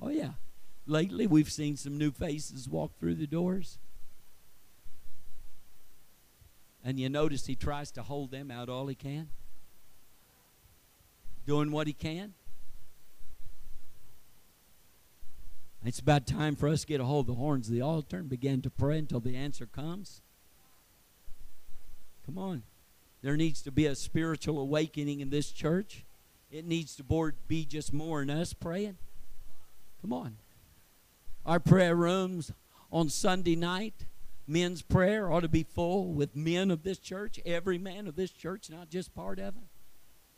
Oh, 0.00 0.08
yeah. 0.08 0.34
Lately, 0.86 1.26
we've 1.26 1.50
seen 1.50 1.76
some 1.76 1.98
new 1.98 2.12
faces 2.12 2.68
walk 2.68 2.96
through 2.96 3.16
the 3.16 3.26
doors. 3.26 3.80
And 6.84 7.00
you 7.00 7.08
notice 7.08 7.46
he 7.46 7.56
tries 7.56 7.90
to 7.90 8.04
hold 8.04 8.30
them 8.30 8.52
out 8.52 8.68
all 8.68 8.86
he 8.86 8.94
can, 8.94 9.28
doing 11.44 11.72
what 11.72 11.88
he 11.88 11.92
can. 11.92 12.34
It's 15.84 15.98
about 15.98 16.28
time 16.28 16.54
for 16.54 16.68
us 16.68 16.82
to 16.82 16.86
get 16.86 17.00
a 17.00 17.04
hold 17.04 17.28
of 17.28 17.34
the 17.34 17.40
horns 17.40 17.66
of 17.66 17.74
the 17.74 17.80
altar 17.80 18.18
and 18.18 18.28
begin 18.28 18.62
to 18.62 18.70
pray 18.70 18.98
until 18.98 19.18
the 19.18 19.34
answer 19.34 19.66
comes. 19.66 20.22
Come 22.26 22.38
on. 22.38 22.62
There 23.22 23.36
needs 23.36 23.62
to 23.62 23.70
be 23.70 23.86
a 23.86 23.94
spiritual 23.94 24.58
awakening 24.58 25.20
in 25.20 25.30
this 25.30 25.50
church. 25.50 26.04
It 26.50 26.64
needs 26.66 26.96
to 26.96 27.32
be 27.48 27.64
just 27.64 27.92
more 27.92 28.20
than 28.20 28.30
us 28.30 28.52
praying. 28.52 28.98
Come 30.00 30.12
on. 30.12 30.36
Our 31.46 31.60
prayer 31.60 31.96
rooms 31.96 32.52
on 32.90 33.08
Sunday 33.08 33.56
night, 33.56 34.06
men's 34.46 34.82
prayer 34.82 35.30
ought 35.30 35.40
to 35.40 35.48
be 35.48 35.62
full 35.62 36.12
with 36.12 36.36
men 36.36 36.70
of 36.70 36.82
this 36.82 36.98
church, 36.98 37.40
every 37.46 37.78
man 37.78 38.06
of 38.06 38.16
this 38.16 38.30
church, 38.30 38.68
not 38.70 38.90
just 38.90 39.14
part 39.14 39.38
of 39.38 39.56
it. 39.56 39.62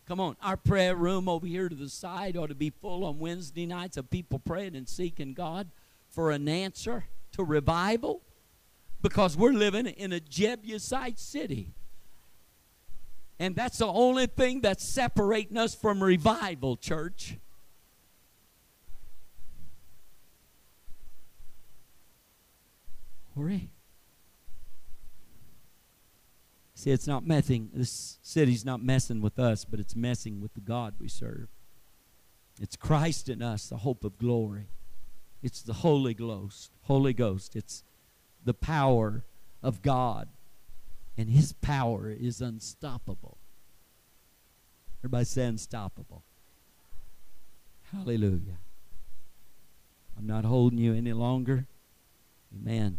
Come 0.07 0.20
on. 0.20 0.37
Our 0.42 0.57
prayer 0.57 0.94
room 0.94 1.29
over 1.29 1.47
here 1.47 1.68
to 1.68 1.75
the 1.75 1.88
side 1.88 2.37
ought 2.37 2.49
to 2.49 2.55
be 2.55 2.70
full 2.70 3.05
on 3.05 3.18
Wednesday 3.18 3.66
nights 3.66 3.97
of 3.97 4.11
people 4.11 4.38
praying 4.38 4.77
and 4.77 4.88
seeking 4.88 5.33
God 5.33 5.68
for 6.11 6.31
an 6.31 6.49
answer 6.49 7.05
to 7.33 7.42
revival 7.42 8.20
because 9.05 9.37
we're 9.37 9.53
living 9.53 9.87
in 9.87 10.14
a 10.14 10.19
Jebusite 10.19 11.19
city. 11.19 11.75
And 13.38 13.55
that's 13.55 13.77
the 13.77 13.87
only 13.87 14.27
thing 14.27 14.62
that's 14.62 14.83
separating 14.83 15.59
us 15.59 15.75
from 15.75 16.03
revival, 16.03 16.75
church. 16.79 17.37
See, 26.75 26.90
it's 26.90 27.07
not 27.07 27.27
messing, 27.27 27.69
this 27.75 28.19
city's 28.23 28.64
not 28.64 28.83
messing 28.83 29.21
with 29.21 29.38
us, 29.38 29.67
but 29.67 29.81
it's 29.81 29.95
messing 29.95 30.40
with 30.40 30.55
the 30.55 30.61
God 30.61 30.95
we 30.99 31.09
serve. 31.09 31.49
It's 32.59 32.75
Christ 32.75 33.29
in 33.29 33.42
us, 33.42 33.69
the 33.69 33.77
hope 33.77 34.02
of 34.02 34.17
glory. 34.17 34.69
It's 35.42 35.61
the 35.61 35.75
Holy 35.75 36.15
Ghost. 36.15 36.71
Holy 36.85 37.13
Ghost. 37.13 37.55
It's 37.55 37.83
the 38.45 38.55
power 38.55 39.25
of 39.63 39.83
God. 39.83 40.29
And 41.17 41.31
his 41.31 41.53
power 41.53 42.11
is 42.11 42.40
unstoppable. 42.40 43.38
Everybody 45.01 45.25
say 45.25 45.45
unstoppable. 45.45 46.25
Hallelujah. 47.92 48.59
I'm 50.17 50.27
not 50.27 50.45
holding 50.45 50.79
you 50.79 50.95
any 50.95 51.13
longer. 51.13 51.67
Amen. 52.53 52.99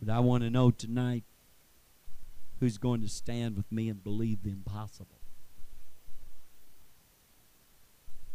But 0.00 0.12
I 0.12 0.20
want 0.20 0.42
to 0.42 0.50
know 0.50 0.70
tonight 0.70 1.24
who's 2.58 2.78
going 2.78 3.00
to 3.02 3.08
stand 3.08 3.56
with 3.56 3.70
me 3.70 3.88
and 3.88 4.02
believe 4.02 4.42
the 4.42 4.50
impossible. 4.50 5.20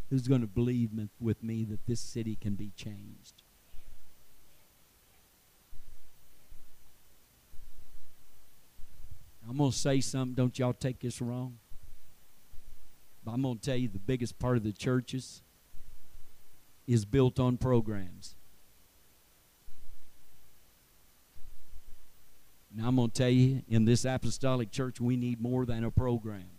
who's 0.09 0.27
going 0.27 0.41
to 0.41 0.47
believe 0.47 0.89
with 1.19 1.43
me 1.43 1.63
that 1.65 1.85
this 1.85 1.99
city 1.99 2.35
can 2.35 2.55
be 2.55 2.71
changed? 2.75 3.38
I'm 9.49 9.57
going 9.57 9.71
to 9.71 9.77
say 9.77 9.99
something. 9.99 10.35
Don't 10.35 10.59
y'all 10.59 10.73
take 10.73 10.99
this 10.99 11.21
wrong. 11.21 11.57
But 13.23 13.31
I'm 13.31 13.41
going 13.41 13.57
to 13.57 13.61
tell 13.61 13.75
you 13.75 13.87
the 13.87 13.97
biggest 13.97 14.37
part 14.37 14.57
of 14.57 14.63
the 14.63 14.71
churches 14.71 15.41
is 16.85 17.03
built 17.03 17.39
on 17.39 17.57
programs. 17.57 18.35
Now, 22.73 22.87
I'm 22.87 22.95
going 22.95 23.09
to 23.09 23.15
tell 23.15 23.29
you, 23.29 23.63
in 23.67 23.85
this 23.85 24.05
apostolic 24.05 24.71
church, 24.71 25.01
we 25.01 25.17
need 25.17 25.41
more 25.41 25.65
than 25.65 25.83
a 25.83 25.89
program. 25.89 26.58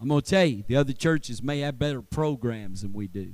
I'm 0.00 0.08
going 0.08 0.22
to 0.22 0.26
tell 0.26 0.46
you, 0.46 0.64
the 0.66 0.76
other 0.76 0.94
churches 0.94 1.42
may 1.42 1.60
have 1.60 1.78
better 1.78 2.00
programs 2.00 2.82
than 2.82 2.92
we 2.92 3.06
do. 3.06 3.32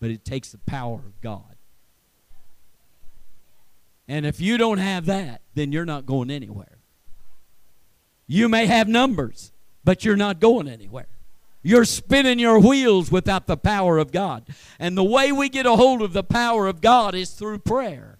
But 0.00 0.10
it 0.10 0.24
takes 0.24 0.52
the 0.52 0.58
power 0.58 0.94
of 0.94 1.20
God. 1.20 1.56
And 4.06 4.24
if 4.24 4.40
you 4.40 4.56
don't 4.56 4.78
have 4.78 5.06
that, 5.06 5.42
then 5.54 5.72
you're 5.72 5.84
not 5.84 6.06
going 6.06 6.30
anywhere. 6.30 6.78
You 8.28 8.48
may 8.48 8.66
have 8.66 8.86
numbers, 8.86 9.52
but 9.84 10.04
you're 10.04 10.16
not 10.16 10.38
going 10.38 10.68
anywhere. 10.68 11.08
You're 11.62 11.84
spinning 11.84 12.38
your 12.38 12.60
wheels 12.60 13.10
without 13.10 13.46
the 13.46 13.56
power 13.56 13.98
of 13.98 14.12
God. 14.12 14.44
And 14.78 14.96
the 14.96 15.04
way 15.04 15.32
we 15.32 15.48
get 15.48 15.66
a 15.66 15.74
hold 15.74 16.00
of 16.00 16.12
the 16.12 16.22
power 16.22 16.68
of 16.68 16.80
God 16.80 17.14
is 17.14 17.30
through 17.30 17.58
prayer. 17.58 18.17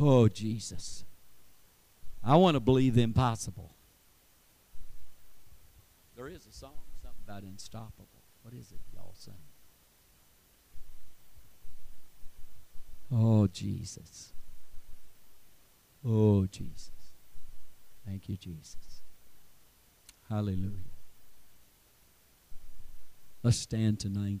Oh, 0.00 0.28
Jesus. 0.28 1.04
I 2.24 2.36
want 2.36 2.54
to 2.54 2.60
believe 2.60 2.94
the 2.94 3.02
impossible. 3.02 3.74
There 6.16 6.26
is 6.26 6.46
a 6.46 6.52
song, 6.52 6.72
something 7.02 7.22
about 7.26 7.42
unstoppable. 7.42 8.08
What 8.42 8.54
is 8.54 8.72
it 8.72 8.80
y'all 8.94 9.14
sing? 9.14 9.34
Oh, 13.12 13.46
Jesus. 13.46 14.32
Oh, 16.06 16.46
Jesus. 16.46 16.90
Thank 18.06 18.28
you, 18.28 18.36
Jesus. 18.36 19.02
Hallelujah. 20.30 20.94
Let's 23.42 23.58
stand 23.58 24.00
tonight. 24.00 24.40